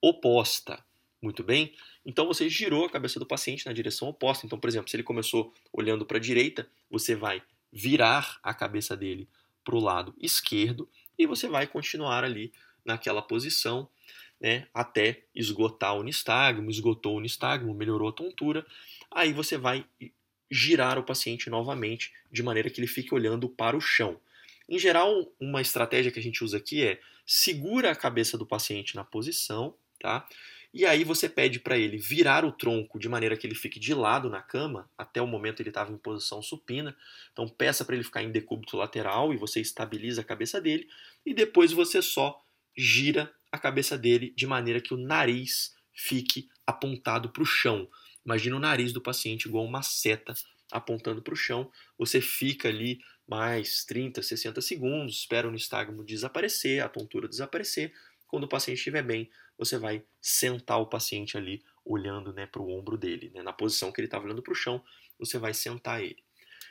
oposta. 0.00 0.84
Muito 1.22 1.44
bem? 1.44 1.72
Então 2.04 2.26
você 2.26 2.48
girou 2.48 2.84
a 2.86 2.90
cabeça 2.90 3.20
do 3.20 3.24
paciente 3.24 3.64
na 3.66 3.72
direção 3.72 4.08
oposta. 4.08 4.44
Então, 4.44 4.58
por 4.58 4.66
exemplo, 4.66 4.90
se 4.90 4.96
ele 4.96 5.04
começou 5.04 5.54
olhando 5.72 6.04
para 6.04 6.16
a 6.16 6.20
direita, 6.20 6.68
você 6.90 7.14
vai 7.14 7.40
virar 7.72 8.40
a 8.42 8.52
cabeça 8.52 8.96
dele 8.96 9.28
para 9.62 9.76
o 9.76 9.80
lado 9.80 10.12
esquerdo 10.18 10.88
e 11.16 11.24
você 11.24 11.46
vai 11.46 11.68
continuar 11.68 12.24
ali 12.24 12.52
naquela 12.84 13.22
posição 13.22 13.88
né, 14.40 14.66
até 14.74 15.22
esgotar 15.32 15.94
o 15.94 16.02
nistagmo, 16.02 16.68
esgotou 16.68 17.16
o 17.16 17.20
nistagmo, 17.20 17.72
melhorou 17.72 18.08
a 18.08 18.12
tontura, 18.12 18.66
aí 19.08 19.32
você 19.32 19.56
vai 19.56 19.86
girar 20.50 20.98
o 20.98 21.04
paciente 21.04 21.48
novamente 21.48 22.12
de 22.28 22.42
maneira 22.42 22.68
que 22.68 22.80
ele 22.80 22.88
fique 22.88 23.14
olhando 23.14 23.48
para 23.48 23.76
o 23.76 23.80
chão. 23.80 24.20
Em 24.68 24.78
geral, 24.78 25.32
uma 25.40 25.60
estratégia 25.60 26.10
que 26.10 26.18
a 26.18 26.22
gente 26.22 26.42
usa 26.42 26.56
aqui 26.56 26.84
é 26.84 27.00
segura 27.26 27.90
a 27.90 27.96
cabeça 27.96 28.38
do 28.38 28.46
paciente 28.46 28.94
na 28.94 29.04
posição, 29.04 29.74
tá? 30.00 30.26
E 30.74 30.86
aí 30.86 31.04
você 31.04 31.28
pede 31.28 31.60
para 31.60 31.76
ele 31.76 31.98
virar 31.98 32.46
o 32.46 32.52
tronco 32.52 32.98
de 32.98 33.06
maneira 33.06 33.36
que 33.36 33.46
ele 33.46 33.54
fique 33.54 33.78
de 33.78 33.92
lado 33.92 34.30
na 34.30 34.40
cama, 34.40 34.88
até 34.96 35.20
o 35.20 35.26
momento 35.26 35.60
ele 35.60 35.68
estava 35.68 35.92
em 35.92 35.98
posição 35.98 36.40
supina. 36.40 36.96
Então 37.30 37.46
peça 37.46 37.84
para 37.84 37.94
ele 37.94 38.04
ficar 38.04 38.22
em 38.22 38.32
decúbito 38.32 38.76
lateral 38.78 39.34
e 39.34 39.36
você 39.36 39.60
estabiliza 39.60 40.22
a 40.22 40.24
cabeça 40.24 40.60
dele 40.60 40.88
e 41.26 41.34
depois 41.34 41.72
você 41.72 42.00
só 42.00 42.42
gira 42.74 43.30
a 43.50 43.58
cabeça 43.58 43.98
dele 43.98 44.32
de 44.34 44.46
maneira 44.46 44.80
que 44.80 44.94
o 44.94 44.96
nariz 44.96 45.76
fique 45.92 46.48
apontado 46.66 47.28
para 47.28 47.42
o 47.42 47.46
chão. 47.46 47.86
Imagina 48.24 48.56
o 48.56 48.60
nariz 48.60 48.94
do 48.94 49.00
paciente 49.00 49.46
igual 49.46 49.66
uma 49.66 49.82
seta 49.82 50.32
apontando 50.70 51.20
para 51.20 51.34
o 51.34 51.36
chão. 51.36 51.70
Você 51.98 52.18
fica 52.18 52.68
ali 52.68 52.98
mais 53.26 53.84
30, 53.84 54.22
60 54.22 54.60
segundos, 54.60 55.16
espera 55.16 55.48
o 55.48 55.50
nistagmo 55.50 56.04
desaparecer, 56.04 56.82
a 56.82 56.88
tontura 56.88 57.28
desaparecer. 57.28 57.92
Quando 58.26 58.44
o 58.44 58.48
paciente 58.48 58.78
estiver 58.78 59.02
bem, 59.02 59.30
você 59.56 59.78
vai 59.78 60.04
sentar 60.20 60.80
o 60.80 60.86
paciente 60.86 61.36
ali 61.36 61.62
olhando 61.84 62.32
né, 62.32 62.46
para 62.46 62.62
o 62.62 62.70
ombro 62.70 62.96
dele. 62.96 63.30
Né? 63.34 63.42
Na 63.42 63.52
posição 63.52 63.92
que 63.92 64.00
ele 64.00 64.06
estava 64.06 64.24
olhando 64.24 64.42
para 64.42 64.52
o 64.52 64.56
chão, 64.56 64.82
você 65.18 65.38
vai 65.38 65.54
sentar 65.54 66.02
ele. 66.02 66.22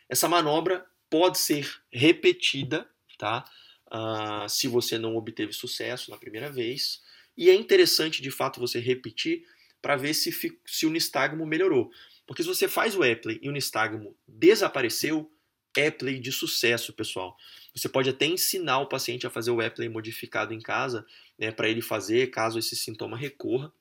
Essa 0.10 0.28
manobra 0.28 0.86
pode 1.10 1.38
ser 1.38 1.70
repetida, 1.92 2.90
tá? 3.18 3.46
Uh, 3.88 4.48
se 4.48 4.68
você 4.68 4.98
não 4.98 5.16
obteve 5.16 5.52
sucesso 5.52 6.10
na 6.10 6.18
primeira 6.18 6.50
vez. 6.50 7.02
E 7.36 7.50
é 7.50 7.54
interessante, 7.54 8.22
de 8.22 8.32
fato, 8.32 8.60
você 8.60 8.80
repetir 8.80 9.46
para 9.82 9.96
ver 9.96 10.14
se, 10.14 10.32
se 10.66 10.86
o 10.86 10.90
nistagmo 10.90 11.46
melhorou. 11.46 11.92
Porque 12.26 12.44
se 12.44 12.50
você 12.50 12.68
faz 12.68 12.96
o 12.96 13.04
Epley 13.04 13.40
e 13.42 13.50
o 13.50 13.52
nistagmo 13.52 14.16
desapareceu, 14.28 15.30
Epley 15.76 16.20
de 16.20 16.32
sucesso, 16.32 16.94
pessoal. 16.94 17.36
Você 17.76 17.88
pode 17.88 18.10
até 18.10 18.26
ensinar 18.26 18.80
o 18.80 18.88
paciente 18.88 19.26
a 19.26 19.30
fazer 19.30 19.52
o 19.52 19.62
Epley 19.62 19.90
modificado 19.90 20.54
em 20.54 20.60
casa, 20.60 21.06
né, 21.38 21.52
para 21.52 21.70
ele 21.70 21.82
fazer 21.82 22.30
caso 22.32 22.60
esse 22.60 22.76
sintoma 22.76 23.18
recorra. 23.18 23.72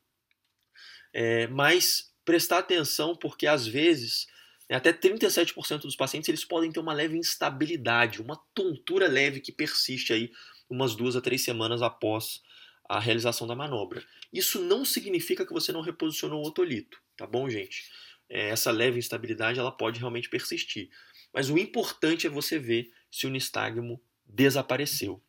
É, 1.13 1.47
mas 1.49 2.13
prestar 2.25 2.59
atenção 2.59 3.17
porque 3.17 3.47
às 3.47 3.67
vezes 3.67 4.29
né, 4.69 4.77
até 4.77 4.93
37% 4.93 5.81
dos 5.81 5.97
pacientes 5.97 6.29
eles 6.29 6.45
podem 6.45 6.71
ter 6.71 6.79
uma 6.79 6.93
leve 6.93 7.19
instabilidade, 7.19 8.23
uma 8.23 8.37
tontura 8.55 9.09
leve 9.09 9.41
que 9.41 9.51
persiste 9.51 10.13
aí 10.13 10.31
umas 10.69 10.95
duas 10.95 11.17
a 11.17 11.21
três 11.21 11.43
semanas 11.43 11.83
após 11.83 12.41
a 12.89 13.01
realização 13.01 13.47
da 13.47 13.57
manobra. 13.57 14.05
Isso 14.33 14.61
não 14.61 14.85
significa 14.85 15.45
que 15.45 15.53
você 15.53 15.73
não 15.73 15.81
reposicionou 15.81 16.43
o 16.43 16.47
otolito, 16.47 17.01
tá 17.17 17.27
bom, 17.27 17.51
gente? 17.51 17.91
É, 18.29 18.51
essa 18.51 18.71
leve 18.71 19.01
instabilidade 19.01 19.59
ela 19.59 19.73
pode 19.73 19.99
realmente 19.99 20.29
persistir. 20.29 20.89
Mas 21.33 21.51
o 21.51 21.59
importante 21.59 22.27
é 22.27 22.31
você 22.31 22.59
ver 22.59 22.91
se 23.11 23.27
o 23.27 23.31
nistagmo 23.31 24.01
desapareceu. 24.25 25.23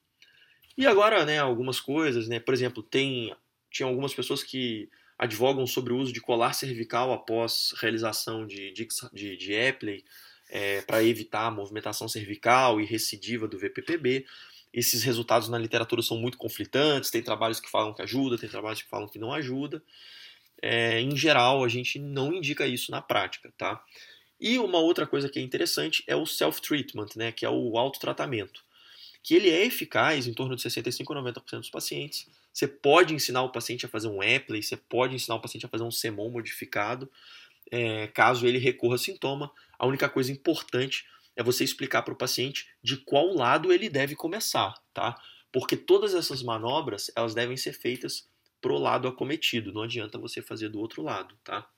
E 0.78 0.88
agora, 0.88 1.26
né, 1.26 1.40
algumas 1.40 1.80
coisas, 1.80 2.28
né, 2.28 2.40
por 2.40 2.54
exemplo, 2.54 2.82
tem 2.82 3.36
tinha 3.70 3.88
algumas 3.88 4.14
pessoas 4.14 4.44
que 4.44 4.90
advogam 5.18 5.66
sobre 5.66 5.94
o 5.94 5.98
uso 5.98 6.12
de 6.12 6.20
colar 6.20 6.54
cervical 6.54 7.14
após 7.14 7.74
realização 7.80 8.46
de, 8.46 8.74
de, 8.74 9.38
de, 9.38 9.54
Epley 9.54 10.04
é, 10.50 10.82
para 10.82 11.04
evitar 11.04 11.46
a 11.46 11.52
movimentação 11.52 12.08
cervical 12.10 12.82
e 12.82 12.86
recidiva 12.86 13.48
do 13.48 13.58
VPPB. 13.58 14.26
Esses 14.74 15.04
resultados 15.04 15.48
na 15.48 15.58
literatura 15.58 16.02
são 16.02 16.18
muito 16.18 16.38
conflitantes, 16.38 17.12
tem 17.12 17.22
trabalhos 17.22 17.60
que 17.60 17.70
falam 17.70 17.94
que 17.94 18.02
ajuda, 18.02 18.38
tem 18.38 18.50
trabalhos 18.50 18.82
que 18.82 18.90
falam 18.90 19.08
que 19.08 19.20
não 19.20 19.32
ajuda. 19.32 19.82
É, 20.62 21.00
em 21.00 21.16
geral, 21.16 21.64
a 21.64 21.68
gente 21.68 21.98
não 21.98 22.34
indica 22.34 22.68
isso 22.68 22.92
na 22.92 23.02
prática, 23.02 23.54
tá? 23.58 23.84
E 24.42 24.58
uma 24.58 24.80
outra 24.80 25.06
coisa 25.06 25.30
que 25.30 25.38
é 25.38 25.42
interessante 25.44 26.04
é 26.08 26.16
o 26.16 26.26
self-treatment, 26.26 27.10
né, 27.16 27.32
que 27.32 27.46
é 27.46 27.50
o 27.50 27.78
autotratamento, 27.78 28.64
que 29.22 29.36
ele 29.36 29.52
é 29.52 29.64
eficaz 29.64 30.26
em 30.26 30.34
torno 30.34 30.56
de 30.56 30.64
65 30.64 31.14
a 31.14 31.22
90% 31.22 31.60
dos 31.60 31.70
pacientes. 31.70 32.28
Você 32.52 32.68
pode 32.68 33.14
ensinar 33.14 33.44
o 33.44 33.52
paciente 33.52 33.86
a 33.86 33.90
fazer 33.90 34.08
um 34.08 34.24
Epley, 34.24 34.64
você 34.64 34.76
pode 34.76 35.14
ensinar 35.14 35.36
o 35.36 35.40
paciente 35.40 35.68
a 35.68 35.70
fazer 35.70 35.84
um 35.84 35.92
SEMON 35.92 36.32
modificado, 36.32 37.08
é, 37.70 38.08
caso 38.08 38.48
ele 38.48 38.58
recorra 38.58 38.96
a 38.96 38.98
sintoma. 38.98 39.52
A 39.78 39.86
única 39.86 40.10
coisa 40.10 40.32
importante 40.32 41.06
é 41.36 41.44
você 41.44 41.64
explicar 41.64 42.02
para 42.02 42.14
o 42.14 42.18
paciente 42.18 42.68
de 42.84 42.98
qual 42.98 43.34
lado 43.36 43.72
ele 43.72 43.90
deve 43.90 44.16
começar, 44.16 44.74
tá? 44.92 45.22
Porque 45.52 45.78
todas 45.78 46.16
essas 46.16 46.42
manobras, 46.42 47.12
elas 47.16 47.36
devem 47.36 47.56
ser 47.56 47.74
feitas 47.74 48.28
pro 48.60 48.80
lado 48.80 49.08
acometido, 49.08 49.72
não 49.72 49.84
adianta 49.84 50.18
você 50.18 50.42
fazer 50.42 50.70
do 50.70 50.80
outro 50.80 51.04
lado, 51.04 51.36
tá? 51.44 51.70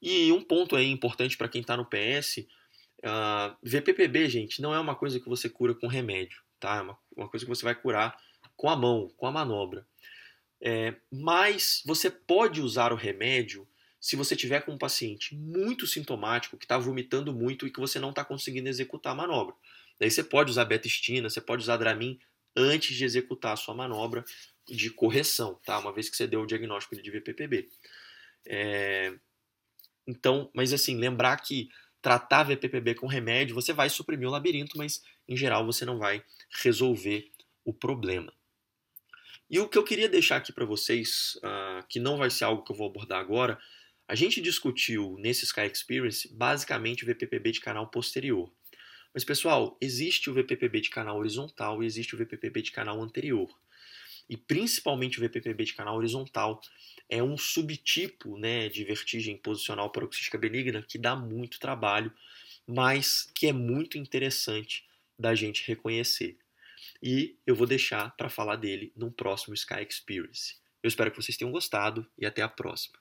E 0.00 0.32
um 0.32 0.42
ponto 0.42 0.76
aí 0.76 0.90
importante 0.90 1.36
para 1.36 1.48
quem 1.48 1.60
está 1.60 1.76
no 1.76 1.84
PS, 1.84 2.38
uh, 2.38 2.46
ah, 3.04 3.56
VPPB, 3.62 4.28
gente, 4.28 4.62
não 4.62 4.74
é 4.74 4.80
uma 4.80 4.94
coisa 4.94 5.20
que 5.20 5.28
você 5.28 5.48
cura 5.48 5.74
com 5.74 5.86
remédio, 5.86 6.40
tá? 6.58 6.76
É 6.76 6.80
uma, 6.80 6.98
uma 7.16 7.28
coisa 7.28 7.44
que 7.44 7.50
você 7.50 7.64
vai 7.64 7.74
curar 7.74 8.16
com 8.56 8.68
a 8.70 8.76
mão, 8.76 9.10
com 9.16 9.26
a 9.26 9.32
manobra. 9.32 9.86
É, 10.60 10.94
mas 11.10 11.82
você 11.86 12.10
pode 12.10 12.60
usar 12.60 12.92
o 12.92 12.96
remédio 12.96 13.66
se 13.98 14.16
você 14.16 14.34
tiver 14.34 14.60
com 14.60 14.72
um 14.72 14.78
paciente 14.78 15.34
muito 15.34 15.86
sintomático, 15.86 16.56
que 16.56 16.64
está 16.64 16.78
vomitando 16.78 17.32
muito 17.32 17.66
e 17.66 17.70
que 17.70 17.80
você 17.80 17.98
não 17.98 18.10
está 18.10 18.24
conseguindo 18.24 18.68
executar 18.68 19.12
a 19.12 19.16
manobra. 19.16 19.54
Daí 19.98 20.10
você 20.10 20.24
pode 20.24 20.50
usar 20.50 20.64
betistina, 20.64 21.28
você 21.28 21.40
pode 21.40 21.62
usar 21.62 21.76
Dramin 21.76 22.18
antes 22.56 22.96
de 22.96 23.04
executar 23.04 23.52
a 23.52 23.56
sua 23.56 23.74
manobra 23.74 24.24
de 24.66 24.90
correção, 24.90 25.60
tá? 25.64 25.78
Uma 25.78 25.92
vez 25.92 26.08
que 26.08 26.16
você 26.16 26.26
deu 26.26 26.42
o 26.42 26.46
diagnóstico 26.46 27.00
de 27.00 27.10
VPPB. 27.10 27.68
É, 28.46 29.14
então, 30.06 30.50
mas 30.54 30.72
assim, 30.72 30.96
lembrar 30.96 31.36
que 31.38 31.68
tratar 32.02 32.44
VPPB 32.44 32.94
com 32.94 33.06
remédio, 33.06 33.54
você 33.54 33.72
vai 33.72 33.88
suprimir 33.88 34.28
o 34.28 34.30
labirinto, 34.30 34.76
mas 34.76 35.02
em 35.28 35.36
geral 35.36 35.64
você 35.64 35.84
não 35.84 35.98
vai 35.98 36.24
resolver 36.62 37.30
o 37.64 37.72
problema. 37.72 38.32
E 39.50 39.58
o 39.58 39.68
que 39.68 39.76
eu 39.76 39.84
queria 39.84 40.08
deixar 40.08 40.36
aqui 40.36 40.52
para 40.52 40.64
vocês, 40.64 41.38
uh, 41.38 41.86
que 41.88 41.98
não 41.98 42.16
vai 42.16 42.30
ser 42.30 42.44
algo 42.44 42.62
que 42.62 42.72
eu 42.72 42.76
vou 42.76 42.88
abordar 42.88 43.18
agora, 43.18 43.58
a 44.06 44.14
gente 44.14 44.40
discutiu 44.40 45.16
nesse 45.18 45.44
Sky 45.44 45.66
Experience 45.72 46.32
basicamente 46.32 47.04
o 47.04 47.06
VPPB 47.06 47.52
de 47.52 47.60
canal 47.60 47.88
posterior. 47.88 48.50
Mas 49.12 49.24
pessoal, 49.24 49.76
existe 49.80 50.30
o 50.30 50.34
VPPB 50.34 50.80
de 50.82 50.90
canal 50.90 51.18
horizontal 51.18 51.82
e 51.82 51.86
existe 51.86 52.14
o 52.14 52.18
VPPB 52.18 52.62
de 52.62 52.72
canal 52.72 53.02
anterior. 53.02 53.48
E 54.30 54.36
principalmente 54.36 55.18
o 55.18 55.20
VPPB 55.22 55.64
de 55.64 55.74
canal 55.74 55.96
horizontal 55.96 56.60
é 57.08 57.20
um 57.20 57.36
subtipo 57.36 58.38
né, 58.38 58.68
de 58.68 58.84
vertigem 58.84 59.36
posicional 59.36 59.90
paroxística 59.90 60.38
benigna 60.38 60.84
que 60.86 60.96
dá 60.96 61.16
muito 61.16 61.58
trabalho, 61.58 62.12
mas 62.64 63.28
que 63.34 63.48
é 63.48 63.52
muito 63.52 63.98
interessante 63.98 64.86
da 65.18 65.34
gente 65.34 65.66
reconhecer. 65.66 66.38
E 67.02 67.36
eu 67.44 67.56
vou 67.56 67.66
deixar 67.66 68.16
para 68.16 68.28
falar 68.28 68.54
dele 68.54 68.92
num 68.94 69.10
próximo 69.10 69.52
Sky 69.52 69.82
Experience. 69.82 70.54
Eu 70.80 70.86
espero 70.86 71.10
que 71.10 71.20
vocês 71.20 71.36
tenham 71.36 71.50
gostado 71.50 72.06
e 72.16 72.24
até 72.24 72.40
a 72.40 72.48
próxima. 72.48 72.99